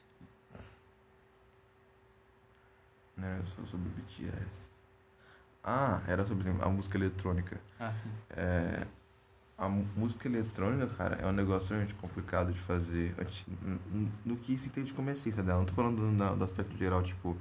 Não 3.17 3.27
era 3.27 3.47
só 3.47 3.65
sobre 3.65 3.89
BTS. 3.89 4.66
Ah, 5.67 6.01
era 6.07 6.25
sobre 6.25 6.49
a 6.49 6.69
música 6.69 6.97
eletrônica. 6.97 7.61
Ah, 7.81 7.93
sim. 8.03 8.11
É, 8.31 8.87
a 9.59 9.69
mu- 9.69 9.87
música 9.97 10.29
eletrônica, 10.29 10.87
cara, 10.97 11.17
é 11.17 11.27
um 11.27 11.33
negócio 11.33 11.69
realmente 11.71 11.95
complicado 11.95 12.53
de 12.53 12.61
fazer 12.61 13.15
antes, 13.19 13.45
n- 13.63 13.79
n- 13.93 14.13
no 14.25 14.37
que 14.37 14.57
se 14.59 14.69
entende 14.69 14.93
como 14.95 15.11
essência 15.11 15.43
dela. 15.43 15.59
Não 15.61 15.67
tô 15.67 15.75
falando 15.75 15.97
do, 16.17 16.37
do 16.37 16.45
aspecto 16.45 16.77
geral, 16.79 17.03
tipo, 17.03 17.37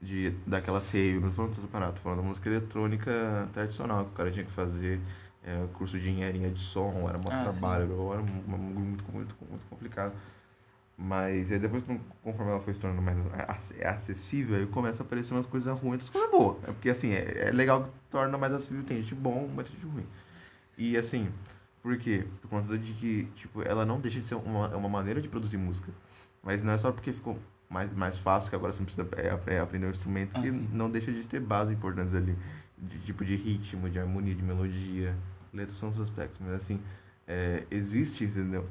de, 0.00 0.30
daquela 0.46 0.80
save, 0.80 1.20
não 1.20 1.30
tô 1.30 1.36
falando 1.36 1.56
dessa 1.56 1.68
parada, 1.68 1.92
tô 1.92 2.00
falando 2.00 2.22
da 2.22 2.28
música 2.28 2.48
eletrônica 2.48 3.48
tradicional 3.52 4.04
que 4.06 4.10
o 4.12 4.14
cara 4.14 4.30
tinha 4.32 4.44
que 4.44 4.52
fazer, 4.52 5.00
é, 5.44 5.66
curso 5.74 5.98
de 5.98 6.08
engenharia 6.10 6.50
de 6.50 6.60
som, 6.60 7.08
era 7.08 7.18
um 7.18 7.22
Ah, 7.30 7.42
trabalho, 7.42 8.12
era 8.12 8.22
um, 8.22 8.26
um, 8.26 8.58
muito, 8.58 9.04
muito, 9.12 9.36
muito 9.48 9.66
complicado. 9.70 10.14
Mas 10.98 11.52
aí 11.52 11.58
depois, 11.58 11.84
conforme 12.22 12.52
ela 12.52 12.60
foi 12.60 12.72
se 12.72 12.80
tornando 12.80 13.02
mais 13.02 13.18
ac- 13.48 13.84
acessível, 13.84 14.56
aí 14.56 14.66
começa 14.66 15.02
a 15.02 15.06
aparecer 15.06 15.34
umas 15.34 15.44
coisas 15.46 15.68
ruins, 15.78 15.92
outras 16.04 16.08
coisas 16.08 16.30
boas. 16.30 16.56
É 16.64 16.66
porque 16.72 16.88
assim, 16.88 17.12
é, 17.12 17.48
é 17.48 17.50
legal 17.52 17.84
que 17.84 17.90
torna 18.10 18.38
mais 18.38 18.52
acessível, 18.54 18.82
tem 18.82 19.02
gente 19.02 19.14
bom, 19.14 19.50
mas 19.54 19.66
tem 19.66 19.76
gente 19.76 19.86
ruim. 19.86 20.06
E 20.78 20.96
assim, 20.96 21.28
por 21.82 21.96
quê? 21.98 22.26
Por 22.40 22.48
conta 22.48 22.78
de 22.78 22.92
que, 22.94 23.24
tipo, 23.34 23.62
ela 23.62 23.84
não 23.84 24.00
deixa 24.00 24.20
de 24.20 24.26
ser 24.26 24.36
uma, 24.36 24.68
uma 24.74 24.88
maneira 24.88 25.20
de 25.20 25.28
produzir 25.28 25.58
música. 25.58 25.92
Mas 26.42 26.62
não 26.62 26.72
é 26.72 26.78
só 26.78 26.90
porque 26.90 27.12
ficou 27.12 27.38
mais, 27.68 27.92
mais 27.92 28.16
fácil, 28.16 28.48
que 28.50 28.56
agora 28.56 28.72
você 28.72 28.78
não 28.78 28.86
precisa 28.86 29.06
é, 29.48 29.54
é, 29.56 29.60
aprender 29.60 29.86
um 29.86 29.90
instrumento, 29.90 30.40
que 30.40 30.50
não 30.50 30.90
deixa 30.90 31.12
de 31.12 31.24
ter 31.24 31.40
bases 31.40 31.74
importantes 31.74 32.14
ali. 32.14 32.36
De 32.78 32.98
tipo 33.00 33.24
de 33.24 33.36
ritmo, 33.36 33.88
de 33.90 33.98
harmonia, 33.98 34.34
de 34.34 34.42
melodia. 34.42 35.14
Letras 35.52 35.78
são 35.78 35.90
os 35.90 36.00
aspectos, 36.00 36.38
mas 36.40 36.54
assim, 36.54 36.80
é, 37.26 37.64
existe, 37.70 38.24
entendeu? 38.24 38.66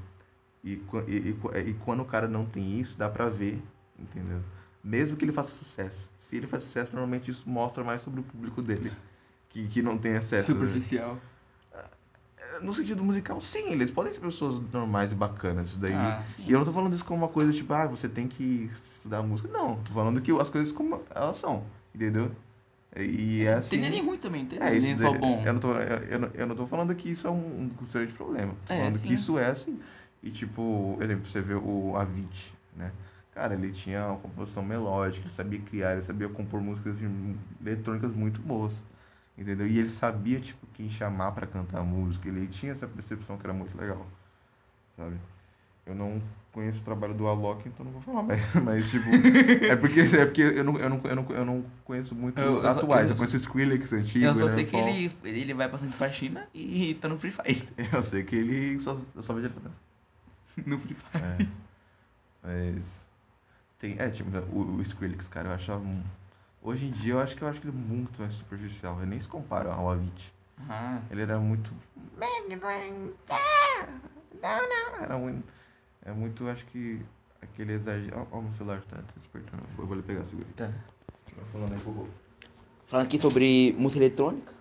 E, 0.66 0.82
e, 1.08 1.14
e, 1.14 1.70
e 1.70 1.74
quando 1.86 2.00
o 2.02 2.06
cara 2.06 2.28
não 2.28 2.44
tem 2.46 2.80
isso, 2.80 2.98
dá 2.98 3.08
pra 3.08 3.30
ver, 3.30 3.62
entendeu? 4.00 4.42
Mesmo 4.84 5.16
que 5.16 5.24
ele 5.24 5.32
faça 5.32 5.52
sucesso. 5.52 6.10
Se 6.20 6.36
ele 6.36 6.48
faz 6.48 6.64
sucesso, 6.64 6.92
normalmente 6.94 7.30
isso 7.32 7.48
mostra 7.48 7.84
mais 7.84 8.02
sobre 8.02 8.20
o 8.20 8.24
público 8.24 8.62
dele. 8.62 8.92
Que, 9.50 9.68
que 9.68 9.82
não 9.82 9.98
tem 9.98 10.18
acesso. 10.18 10.52
né? 10.54 10.60
Superficial. 10.60 11.18
No 12.62 12.74
sentido 12.74 13.04
musical, 13.04 13.42
sim, 13.42 13.72
eles 13.72 13.92
podem 13.92 14.14
ser 14.14 14.20
pessoas 14.20 14.62
normais 14.72 15.12
e 15.12 15.16
bacanas. 15.16 15.68
Isso 15.70 15.78
daí. 15.78 15.94
Ah, 15.94 16.24
e 16.40 16.52
eu 16.52 16.58
não 16.60 16.66
tô 16.66 16.72
falando 16.72 16.94
isso 16.94 17.04
como 17.04 17.20
uma 17.24 17.28
coisa 17.28 17.52
tipo, 17.52 17.74
ah, 17.74 17.86
você 17.86 18.08
tem 18.08 18.28
que 18.28 18.70
estudar 18.82 19.22
música. 19.24 19.50
Não, 19.50 19.76
tô 19.84 19.92
falando 19.92 20.22
que 20.22 20.32
as 20.32 20.50
coisas 20.50 20.72
como 20.72 21.02
elas 21.14 21.38
são, 21.38 21.64
entendeu? 21.94 22.32
E 22.96 23.44
é 23.46 23.56
assim. 23.56 23.82
Tem 23.82 23.90
nem 23.90 24.06
ruim 24.06 24.18
também, 24.18 24.46
tem 24.46 24.58
É, 24.60 24.70
nem 24.72 24.94
isso 24.94 25.04
só 25.04 25.12
bom. 25.14 25.44
Eu 25.46 25.54
não, 25.54 25.60
tô, 25.60 25.74
eu, 25.74 25.98
eu 26.08 26.20
não, 26.20 26.30
eu 26.34 26.48
não 26.48 26.56
tô 26.56 26.66
falando 26.66 26.96
que 26.96 27.10
isso 27.12 27.28
é 27.28 27.32
um, 27.32 27.64
um 27.64 27.72
grande 27.92 28.14
problema. 28.14 28.54
Tô 28.66 28.74
É, 28.74 28.78
falando 28.78 29.00
sim. 29.00 29.08
que 29.08 29.14
isso 29.14 29.38
é 29.38 29.48
assim. 29.48 29.78
E 30.26 30.32
tipo, 30.32 30.98
exemplo, 31.02 31.28
você 31.30 31.42
vê 31.42 31.56
o 31.56 31.96
Avicii, 31.98 32.54
né? 32.76 32.92
Cara, 33.34 33.54
ele 33.56 33.72
tinha 33.74 34.08
uma 34.08 34.18
composição 34.18 34.64
melódica, 34.64 35.26
ele 35.28 35.34
sabia 35.36 35.60
criar, 35.62 35.94
ele 35.94 36.04
sabia 36.04 36.30
compor 36.30 36.62
músicas 36.62 36.96
assim, 36.98 37.38
eletrônicas 37.62 38.14
muito 38.16 38.42
boas. 38.42 38.84
Entendeu? 39.38 39.68
E 39.68 39.80
ele 39.80 39.90
sabia, 39.90 40.40
tipo, 40.42 40.66
quem 40.74 40.90
chamar 40.92 41.34
pra 41.34 41.48
cantar 41.48 41.80
a 41.82 41.84
música. 41.84 42.28
Ele 42.30 42.48
tinha 42.48 42.74
essa 42.74 42.88
percepção 42.88 43.38
que 43.38 43.46
era 43.46 43.54
muito 43.54 43.78
legal. 43.78 44.08
Sabe? 44.98 45.18
Eu 45.86 45.96
não 45.96 46.22
conheço 46.52 46.80
o 46.80 46.84
trabalho 46.84 47.14
do 47.14 47.28
Alok, 47.28 47.68
então 47.68 47.86
não 47.86 47.92
vou 47.94 48.02
falar, 48.02 48.24
mas, 48.24 48.42
mas 48.64 48.90
tipo, 48.90 49.10
é 49.70 49.76
porque, 49.76 50.02
é 50.02 50.26
porque 50.26 50.42
eu, 50.42 50.64
não, 50.64 50.80
eu, 50.80 50.90
não, 50.90 51.02
eu, 51.04 51.16
não, 51.16 51.26
eu 51.32 51.46
não 51.46 51.66
conheço 51.84 52.16
muito 52.16 52.40
Eu- 52.40 52.64
eu- 52.64 52.68
atuais, 52.70 53.04
eu, 53.10 53.14
eu- 53.14 53.18
conheço 53.18 53.36
o 53.36 53.40
Skrillex 53.40 53.94
antigo, 53.94 54.26
Eu 54.26 54.36
só 54.36 54.48
né? 54.48 54.56
sei 54.56 54.66
que 54.66 54.76
ele, 54.78 55.12
ele 55.24 55.54
vai 55.54 55.68
bastante 55.70 55.98
pra 55.98 56.12
China 56.12 56.48
e 56.54 56.96
tá 56.96 57.10
no 57.10 57.18
Free 57.18 57.32
Fire. 57.32 57.68
Eu 57.94 58.02
sei 58.04 58.24
que 58.24 58.36
ele 58.36 58.80
só, 58.80 58.98
eu 59.16 59.22
só 59.22 59.34
vejo 59.34 59.48
ele. 59.48 59.56
No 60.66 60.80
Free 60.80 60.96
Fire. 60.96 61.24
É. 61.24 61.48
Mas. 62.44 63.06
Tem, 63.80 63.96
é, 64.00 64.10
tipo, 64.10 64.30
o, 64.54 64.78
o 64.78 64.82
Skrillex, 64.82 65.28
cara, 65.28 65.50
eu 65.50 65.54
achava. 65.54 65.84
um- 65.84 66.04
Hoje 66.62 66.86
em 66.88 66.92
dia 66.92 67.14
eu 67.14 67.20
acho 67.20 67.36
que 67.36 67.44
eu 67.44 67.48
acho 67.48 67.62
que 67.62 67.68
ele 67.68 67.78
é 67.78 67.80
muito 67.80 68.20
mais 68.20 68.34
superficial. 68.34 68.98
Ele 68.98 69.06
nem 69.12 69.20
se 69.20 69.28
compara 69.28 69.72
ao 69.72 69.92
Avicii. 69.92 70.32
Ah, 70.68 71.00
Ele 71.12 71.22
era 71.22 71.38
muito. 71.38 71.72
Não, 74.42 74.70
não. 74.70 75.04
Era 75.04 75.18
muito. 75.18 75.44
É 76.04 76.12
muito, 76.12 76.48
acho 76.48 76.66
que. 76.68 77.02
Aquele 77.42 77.74
exagero. 77.74 78.28
Ó, 78.32 78.38
ó, 78.38 78.42
meu 78.42 78.52
celular 78.54 78.82
tá, 78.90 78.98
tá 78.98 79.14
despertando. 79.18 79.62
Eu 79.78 79.86
vou 79.86 79.94
ali 79.94 80.02
pegar, 80.02 80.26
segura. 80.26 80.48
tá. 80.56 80.68
Tá 80.68 81.42
falando 81.52 81.74
aí, 81.74 81.80
Google. 81.82 82.10
Falando 82.88 83.06
aqui 83.06 83.20
sobre 83.20 83.76
música 83.78 84.00
eletrônica. 84.04 84.52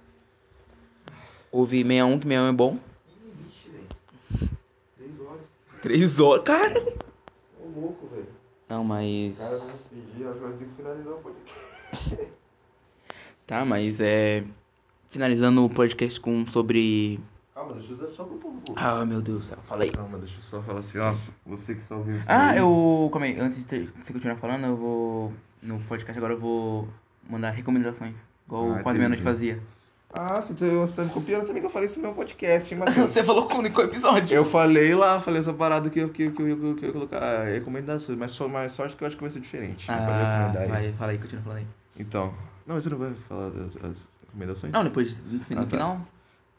Ouvi 1.52 1.82
61, 1.82 2.18
que 2.18 2.24
61 2.28 2.48
é 2.48 2.52
bom. 2.52 2.78
Ih, 3.08 3.32
vixe, 3.44 3.70
velho. 3.70 4.50
Três 4.96 5.20
horas. 5.20 5.42
Três 5.84 6.18
horas, 6.18 6.44
cara. 6.44 6.80
Ô, 7.60 7.78
louco, 7.78 8.06
velho. 8.06 8.26
Não, 8.70 8.82
mas. 8.82 9.36
Cara, 9.36 9.58
vamos 9.58 9.80
pedir, 9.90 10.24
acho 10.26 10.34
que 10.38 10.40
vai 10.44 10.52
ter 10.54 10.64
que 10.64 10.74
finalizar 10.76 11.12
o 11.12 11.16
podcast. 11.18 12.28
Tá, 13.46 13.64
mas 13.66 14.00
é. 14.00 14.44
Finalizando 15.10 15.62
o 15.62 15.68
podcast 15.68 16.18
com 16.18 16.46
sobre. 16.46 17.20
Calma, 17.54 17.74
deixa 17.74 17.92
eu 17.92 17.96
dar 17.98 18.08
só 18.08 18.24
pro 18.24 18.38
povo. 18.38 18.62
Ah, 18.74 19.04
meu 19.04 19.20
Deus 19.20 19.40
do 19.40 19.44
céu, 19.44 19.58
falei. 19.64 19.90
Calma, 19.90 20.16
deixa 20.18 20.36
eu 20.38 20.42
só 20.42 20.62
falar 20.62 20.80
assim, 20.80 20.96
ó. 20.98 21.14
Você 21.44 21.74
que 21.74 21.82
está 21.82 21.96
ouvindo 21.96 22.16
isso 22.18 22.26
Ah, 22.30 22.48
aí, 22.52 22.58
eu. 22.58 23.10
Calma 23.12 23.26
aí, 23.26 23.38
antes 23.38 23.58
de 23.58 23.64
ter- 23.66 23.92
você 24.02 24.10
continuar 24.14 24.36
falando, 24.36 24.64
eu 24.64 24.76
vou. 24.76 25.32
No 25.62 25.78
podcast 25.80 26.16
agora 26.18 26.32
eu 26.32 26.40
vou 26.40 26.88
mandar 27.28 27.50
recomendações. 27.50 28.16
Igual 28.46 28.72
Ah, 28.72 28.80
o 28.80 28.82
quase 28.82 28.98
meia-noite 28.98 29.22
entendi. 29.22 29.36
fazia. 29.38 29.62
Ah, 30.16 30.40
você 30.40 30.54
tá, 30.54 30.66
você 30.66 30.96
tá 30.96 31.02
me 31.02 31.10
copiando 31.10 31.44
também 31.46 31.60
que 31.60 31.66
eu 31.66 31.70
falei 31.70 31.88
isso 31.88 31.96
no 31.98 32.02
meu 32.06 32.14
podcast, 32.14 32.72
hein, 32.72 32.78
Matheus? 32.78 33.10
Você 33.10 33.22
falou 33.24 33.48
em 33.66 33.72
qual 33.72 33.86
episódio? 33.88 34.32
Eu 34.36 34.44
falei 34.44 34.94
lá, 34.94 35.20
falei 35.20 35.40
essa 35.40 35.52
parada 35.52 35.90
que 35.90 35.98
eu, 35.98 36.08
que, 36.10 36.22
eu- 36.22 36.32
que, 36.32 36.40
eu- 36.40 36.56
que, 36.56 36.64
eu- 36.66 36.74
que 36.76 36.82
eu 36.84 36.86
ia 36.88 36.92
colocar 36.92 37.44
recomendações, 37.46 38.16
mas 38.16 38.30
só 38.30 38.46
mais 38.46 38.72
sorte 38.72 38.94
que 38.96 39.02
eu 39.02 39.08
acho 39.08 39.16
que 39.16 39.22
vai 39.24 39.32
ser 39.32 39.40
diferente. 39.40 39.86
pra 39.86 39.96
Ah, 39.96 40.36
recomendar 40.46 40.62
aí. 40.62 40.68
vai, 40.68 40.92
fala 40.92 41.10
aí, 41.12 41.18
continua 41.18 41.42
falando 41.42 41.58
aí. 41.58 41.66
Então. 41.98 42.32
Não, 42.64 42.76
você 42.80 42.88
não 42.88 42.96
vai 42.98 43.12
falar 43.28 43.50
das, 43.50 43.74
das 43.74 43.96
recomendações? 44.26 44.72
Não, 44.72 44.84
depois, 44.84 45.16
no, 45.30 45.40
fi- 45.40 45.54
no 45.56 45.60
Ah, 45.62 45.64
tá. 45.64 45.70
final. 45.70 46.00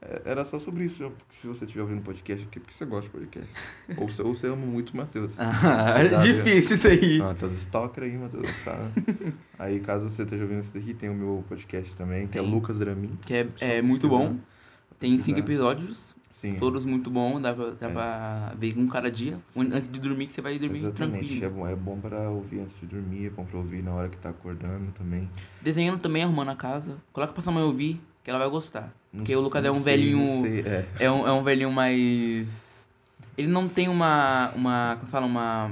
É, 0.01 0.21
Era 0.25 0.45
só 0.45 0.59
sobre 0.59 0.85
isso, 0.85 0.97
porque 0.97 1.35
se 1.41 1.47
você 1.47 1.65
estiver 1.65 1.81
ouvindo 1.83 2.01
podcast 2.01 2.45
aqui, 2.45 2.59
é 2.59 2.61
porque 2.61 2.73
você 2.75 2.85
gosta 2.85 3.05
de 3.07 3.09
podcast. 3.09 3.49
ou, 3.97 4.07
você, 4.07 4.21
ou 4.21 4.35
você 4.35 4.47
ama 4.47 4.57
muito 4.65 4.91
o 4.91 4.97
Matheus. 4.97 5.31
Ah, 5.37 5.95
Cuidado, 5.99 6.23
difícil 6.23 6.75
isso 6.75 6.87
aí. 6.87 7.19
Tá 7.35 7.45
os 7.45 7.53
stalker 7.53 8.03
aí, 8.03 8.17
Matheus, 8.17 8.47
sabe? 8.57 8.91
aí, 9.57 9.79
caso 9.79 10.09
você 10.09 10.23
esteja 10.23 10.43
ouvindo 10.43 10.61
isso 10.61 10.73
daqui, 10.73 10.93
tem 10.93 11.09
o 11.09 11.13
meu 11.15 11.43
podcast 11.47 11.95
também, 11.95 12.27
que 12.27 12.37
é 12.37 12.41
Tem. 12.41 12.49
Lucas 12.51 12.77
Dramin. 12.79 13.11
Que 13.25 13.33
é, 13.33 13.47
é 13.61 13.81
muito 13.81 14.07
bom. 14.07 14.37
Tem 14.99 15.19
cinco 15.19 15.39
episódios, 15.39 16.15
Sim. 16.31 16.55
todos 16.55 16.85
muito 16.85 17.09
bons, 17.09 17.41
dá 17.41 17.53
pra, 17.53 17.71
dá 17.71 17.87
É. 17.87 17.91
pra 17.91 18.53
ver 18.57 18.77
um 18.77 18.87
cada 18.87 19.11
dia. 19.11 19.39
Antes 19.57 19.89
de 19.91 19.99
dormir, 19.99 20.27
você 20.27 20.41
vai 20.41 20.57
dormir 20.59 20.79
Exatamente, 20.79 21.35
é 21.37 21.39
tranquilo. 21.39 21.51
bom, 21.55 21.67
é 21.67 21.75
bom 21.75 21.99
pra 21.99 22.29
ouvir 22.29 22.59
antes 22.61 22.79
de 22.79 22.85
dormir, 22.85 23.25
é 23.27 23.29
bom 23.29 23.43
pra 23.45 23.57
ouvir 23.57 23.81
na 23.83 23.93
hora 23.93 24.07
que 24.09 24.17
tá 24.17 24.29
acordando 24.29 24.91
também. 24.91 25.29
Desenhando 25.61 25.99
também, 25.99 26.23
arrumando 26.23 26.49
a 26.49 26.55
casa. 26.55 26.97
Coloca 27.11 27.33
pra 27.33 27.41
sua 27.43 27.51
mãe 27.51 27.63
ouvir, 27.63 27.99
que 28.25 28.29
ela 28.31 28.39
vai 28.39 28.49
gostar. 28.49 28.91
Não 29.13 29.19
Porque 29.19 29.35
o 29.35 29.39
Lucas 29.39 29.63
é 29.63 29.69
um 29.69 29.75
não 29.75 29.81
sei, 29.83 29.95
velhinho- 29.97 30.17
não 30.17 30.41
sei, 30.41 30.59
é. 30.61 30.85
É 30.99 31.11
um, 31.11 31.27
é 31.27 31.31
um 31.31 31.43
velhinho 31.43 31.71
mais. 31.71 32.87
Ele 33.37 33.47
não 33.47 33.69
tem 33.69 33.87
uma. 33.87 34.51
uma. 34.55 34.97
como 34.99 35.11
fala? 35.11 35.25
Uma. 35.27 35.71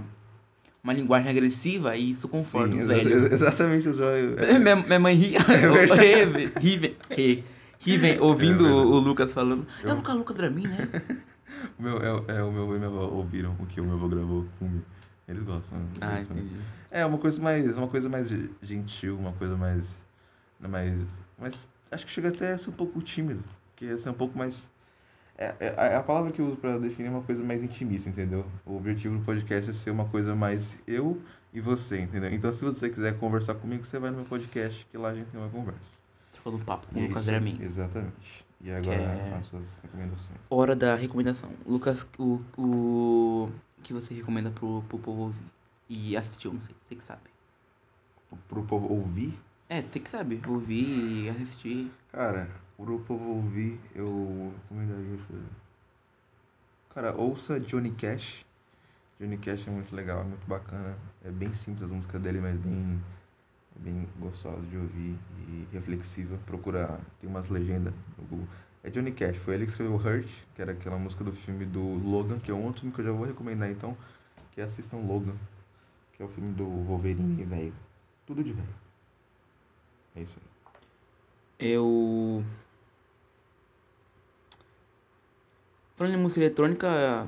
Uma 0.83 0.91
linguagem 0.93 1.29
agressiva 1.31 1.95
e 1.95 2.11
isso 2.11 2.27
conforta 2.27 2.73
Sim, 2.73 2.81
os 2.81 2.87
velhos. 2.87 3.31
Exatamente, 3.31 3.87
os 3.87 3.97
velhos. 3.97 4.37
É, 4.37 4.59
minha, 4.59 4.75
minha 4.75 4.99
mãe 4.99 5.15
ri. 5.15 5.37
verdade. 5.47 6.51
Riven. 6.59 6.95
Riven. 7.09 7.43
Riven 7.79 8.19
ouvindo 8.19 8.67
É 8.67 8.71
o, 8.71 8.99
Lucas 8.99 9.31
falando. 9.31 9.65
É 9.81 9.87
Eu- 9.87 9.93
o 9.93 9.95
Lucas 9.95 10.15
Lucas 10.15 10.35
Dramin, 10.37 10.67
né? 10.67 10.89
O 11.79 11.81
meu, 11.83 11.97
é, 11.97 12.35
é, 12.37 12.43
o 12.43 12.51
meu 12.51 12.63
avô 12.63 12.75
e 12.75 12.77
minha 12.77 12.89
avó 12.89 13.05
ouviram 13.07 13.55
o 13.59 13.65
que 13.65 13.79
o 13.81 13.85
meu 13.85 13.95
avô 13.95 14.07
gravou 14.09 14.45
comigo. 14.59 14.83
Eles 15.27 15.43
gostam. 15.43 15.79
né? 15.79 15.85
Ah, 16.01 16.19
entendi. 16.19 16.49
É 16.91 17.05
uma 17.05 17.17
coisa 17.17 17.41
mais, 17.41 17.75
uma 17.77 17.87
coisa 17.87 18.09
mais 18.09 18.27
gentil, 18.61 19.17
uma 19.17 19.31
coisa 19.31 19.55
mais, 19.55 19.85
mais, 20.59 20.99
mais 21.39 21.67
acho 21.93 22.05
que 22.05 22.11
chega 22.11 22.29
até 22.29 22.53
a 22.53 22.57
ser 22.57 22.69
um 22.69 22.73
pouco 22.73 23.01
tímido, 23.01 23.43
que 23.75 23.85
é 23.85 23.97
ser 23.97 24.09
um 24.09 24.13
pouco 24.13 24.37
mais 24.37 24.71
é, 25.37 25.55
é, 25.59 25.67
é 25.93 25.95
a 25.95 26.03
palavra 26.03 26.31
que 26.31 26.39
eu 26.39 26.47
uso 26.47 26.57
pra 26.57 26.77
definir 26.77 27.07
é 27.07 27.11
uma 27.11 27.23
coisa 27.23 27.43
mais 27.43 27.63
intimista, 27.63 28.07
entendeu? 28.07 28.45
O 28.65 28.77
objetivo 28.77 29.17
do 29.17 29.25
podcast 29.25 29.69
é 29.69 29.73
ser 29.73 29.89
uma 29.89 30.05
coisa 30.05 30.35
mais 30.35 30.63
eu 30.87 31.21
e 31.53 31.59
você, 31.59 31.99
entendeu? 31.99 32.31
Então, 32.31 32.53
se 32.53 32.63
você 32.63 32.89
quiser 32.89 33.17
conversar 33.17 33.55
comigo, 33.55 33.85
você 33.85 33.97
vai 33.97 34.11
no 34.11 34.17
meu 34.17 34.25
podcast, 34.25 34.85
que 34.89 34.97
lá 34.97 35.09
a 35.09 35.15
gente 35.15 35.27
tem 35.27 35.39
uma 35.39 35.49
conversa. 35.49 35.81
Trocando 36.31 36.57
um 36.57 36.65
papo 36.65 36.87
com 36.87 36.99
o 36.99 37.03
é 37.03 37.07
Lucas 37.07 37.25
Dramin. 37.25 37.57
Exatamente. 37.61 38.45
E 38.61 38.71
agora 38.71 38.95
é- 38.95 39.37
as 39.37 39.45
suas 39.47 39.63
recomendações. 39.81 40.39
Hora 40.49 40.75
da 40.75 40.95
recomendação. 40.95 41.49
Lucas, 41.65 42.05
o, 42.17 42.39
o 42.57 43.49
que 43.81 43.91
você 43.91 44.13
recomenda 44.13 44.51
pro, 44.51 44.83
pro 44.87 44.99
povo 44.99 45.21
ouvir? 45.23 45.45
E 45.89 46.15
assistir, 46.15 46.47
não 46.47 46.61
sei, 46.61 46.75
você 46.87 46.95
que 46.95 47.05
sabe. 47.05 47.21
Pro, 48.29 48.37
pro 48.47 48.63
povo 48.63 48.93
ouvir, 48.93 49.37
É, 49.69 49.81
você 49.81 49.99
que 49.99 50.09
sabe. 50.09 50.41
Ouvir 50.47 51.29
assistir. 51.29 51.91
cara, 52.11 52.49
pro 52.77 52.99
povo 52.99 53.35
ouvir, 53.35 53.79
eu 53.95 54.53
deixa 54.69 54.83
eu 54.83 55.39
ver. 55.39 55.43
Cara, 56.93 57.15
ouça 57.15 57.59
Johnny 57.59 57.91
Cash. 57.91 58.45
Johnny 59.19 59.37
Cash 59.37 59.67
é 59.67 59.71
muito 59.71 59.95
legal, 59.95 60.21
é 60.21 60.23
muito 60.23 60.45
bacana. 60.47 60.97
É 61.23 61.31
bem 61.31 61.53
simples 61.53 61.89
a 61.89 61.93
música 61.93 62.19
dele, 62.19 62.39
mas 62.39 62.55
bem, 62.59 63.01
bem 63.77 64.07
gostosa 64.19 64.61
de 64.67 64.77
ouvir 64.77 65.17
e 65.47 65.67
reflexiva. 65.71 66.37
Procura, 66.45 66.99
tem 67.19 67.29
umas 67.29 67.49
legendas 67.49 67.93
no 68.17 68.25
Google. 68.25 68.47
É 68.83 68.89
Johnny 68.89 69.11
Cash, 69.13 69.37
foi 69.37 69.55
ele 69.55 69.65
que 69.65 69.71
escreveu 69.71 69.95
Hurt, 69.95 70.27
que 70.53 70.61
era 70.61 70.73
aquela 70.73 70.97
música 70.97 71.23
do 71.23 71.31
filme 71.31 71.65
do 71.65 71.81
Logan, 71.81 72.37
que 72.37 72.51
é 72.51 72.53
um 72.53 72.65
outro 72.65 72.81
filme 72.81 72.93
que 72.93 72.99
eu 72.99 73.05
já 73.05 73.11
vou 73.11 73.25
recomendar 73.25 73.71
então, 73.71 73.97
que 74.51 74.59
assistam 74.59 74.97
Logan, 74.97 75.35
que 76.11 76.21
é 76.21 76.25
o 76.25 76.29
filme 76.29 76.51
do 76.51 76.65
Wolverine 76.65 77.45
velho. 77.45 77.73
Tudo 78.25 78.43
de 78.43 78.51
velho. 78.51 78.82
É 80.15 80.21
isso 80.21 80.33
aí. 80.37 80.53
Eu. 81.71 82.43
Falando 85.95 86.15
em 86.15 86.17
música 86.17 86.39
eletrônica, 86.41 87.27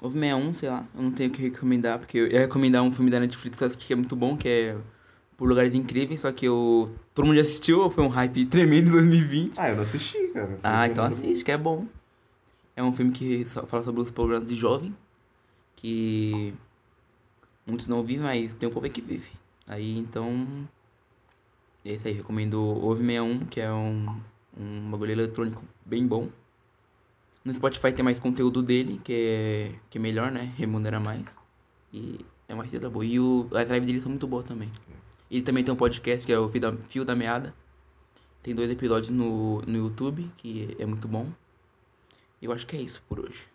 houve 0.00 0.18
61, 0.18 0.54
sei 0.54 0.68
lá. 0.68 0.86
Eu 0.94 1.02
não 1.02 1.10
tenho 1.10 1.30
o 1.30 1.32
que 1.32 1.42
recomendar, 1.42 1.98
porque 1.98 2.18
eu 2.18 2.28
ia 2.28 2.40
recomendar 2.40 2.82
um 2.82 2.92
filme 2.92 3.10
da 3.10 3.20
Netflix 3.20 3.76
que 3.76 3.92
é 3.92 3.96
muito 3.96 4.16
bom, 4.16 4.36
que 4.36 4.48
é 4.48 4.76
Por 5.36 5.48
Lugares 5.48 5.74
Incríveis, 5.74 6.20
só 6.20 6.32
que 6.32 6.46
eu. 6.46 6.94
Todo 7.12 7.26
mundo 7.26 7.36
já 7.36 7.42
assistiu, 7.42 7.90
foi 7.90 8.04
um 8.04 8.08
hype 8.08 8.46
tremendo 8.46 8.88
em 8.88 8.92
2020. 8.92 9.58
Ah, 9.58 9.70
eu 9.70 9.76
não 9.76 9.82
assisti, 9.82 10.28
cara. 10.28 10.58
Ah, 10.62 10.84
Esse 10.84 10.92
então 10.92 11.04
assiste, 11.04 11.44
que 11.44 11.52
é 11.52 11.58
bom. 11.58 11.86
É 12.76 12.82
um 12.82 12.92
filme 12.92 13.12
que 13.12 13.44
fala 13.44 13.84
sobre 13.84 14.00
os 14.00 14.10
problemas 14.10 14.48
de 14.48 14.54
jovem, 14.54 14.96
que 15.76 16.52
muitos 17.66 17.86
não 17.86 18.02
vivem, 18.02 18.24
mas 18.24 18.54
tem 18.54 18.68
um 18.68 18.72
povo 18.72 18.88
que 18.88 19.00
vive. 19.00 19.30
Aí 19.68 19.98
então. 19.98 20.66
É 21.84 21.92
isso 21.92 22.08
aí, 22.08 22.14
recomendo 22.14 22.60
Ouve 22.62 23.04
61, 23.04 23.46
que 23.46 23.60
é 23.60 23.70
um, 23.70 24.20
um 24.58 24.90
bagulho 24.90 25.12
eletrônico 25.12 25.62
bem 25.84 26.06
bom. 26.06 26.30
No 27.44 27.52
Spotify 27.52 27.92
tem 27.92 28.02
mais 28.02 28.18
conteúdo 28.18 28.62
dele, 28.62 28.98
que 29.04 29.12
é, 29.12 29.74
que 29.90 29.98
é 29.98 30.00
melhor, 30.00 30.32
né? 30.32 30.50
Remunera 30.56 30.98
mais. 30.98 31.22
E 31.92 32.24
é 32.48 32.54
uma 32.54 32.66
coisa 32.66 32.88
boa. 32.88 33.04
E 33.04 33.20
o, 33.20 33.46
as 33.52 33.68
lives 33.68 33.86
dele 33.86 34.00
são 34.00 34.10
muito 34.10 34.26
boas 34.26 34.46
também. 34.46 34.70
Ele 35.30 35.42
também 35.42 35.62
tem 35.62 35.74
um 35.74 35.76
podcast 35.76 36.24
que 36.24 36.32
é 36.32 36.38
o 36.38 36.48
Fio 36.48 36.60
da, 36.60 36.72
Fio 36.88 37.04
da 37.04 37.14
Meada. 37.14 37.54
Tem 38.42 38.54
dois 38.54 38.70
episódios 38.70 39.10
no, 39.10 39.60
no 39.62 39.76
YouTube, 39.76 40.30
que 40.38 40.74
é 40.78 40.86
muito 40.86 41.06
bom. 41.06 41.26
E 42.40 42.46
eu 42.46 42.52
acho 42.52 42.66
que 42.66 42.76
é 42.76 42.80
isso 42.80 43.02
por 43.06 43.20
hoje. 43.20 43.46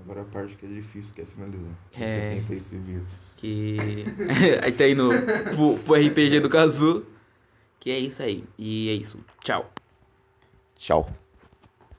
Agora 0.00 0.22
a 0.22 0.24
parte 0.24 0.54
que 0.56 0.66
é 0.66 0.68
difícil, 0.68 1.12
que 1.14 1.22
é 1.22 1.24
finalizar. 1.24 1.74
É. 1.94 2.34
Quem 2.34 2.44
tem 2.44 2.56
esse 2.58 2.76
vídeo. 2.76 3.06
Que. 3.38 3.76
aí 4.62 4.72
tá 4.72 4.86
indo 4.86 5.08
pro, 5.54 5.78
pro 5.78 5.94
RPG 5.94 6.40
do 6.40 6.50
Kazu. 6.50 7.06
Que 7.80 7.90
é 7.90 7.98
isso 7.98 8.22
aí. 8.22 8.44
E 8.58 8.90
é 8.90 8.92
isso. 8.94 9.18
Tchau. 9.42 9.72
Tchau. 10.76 11.08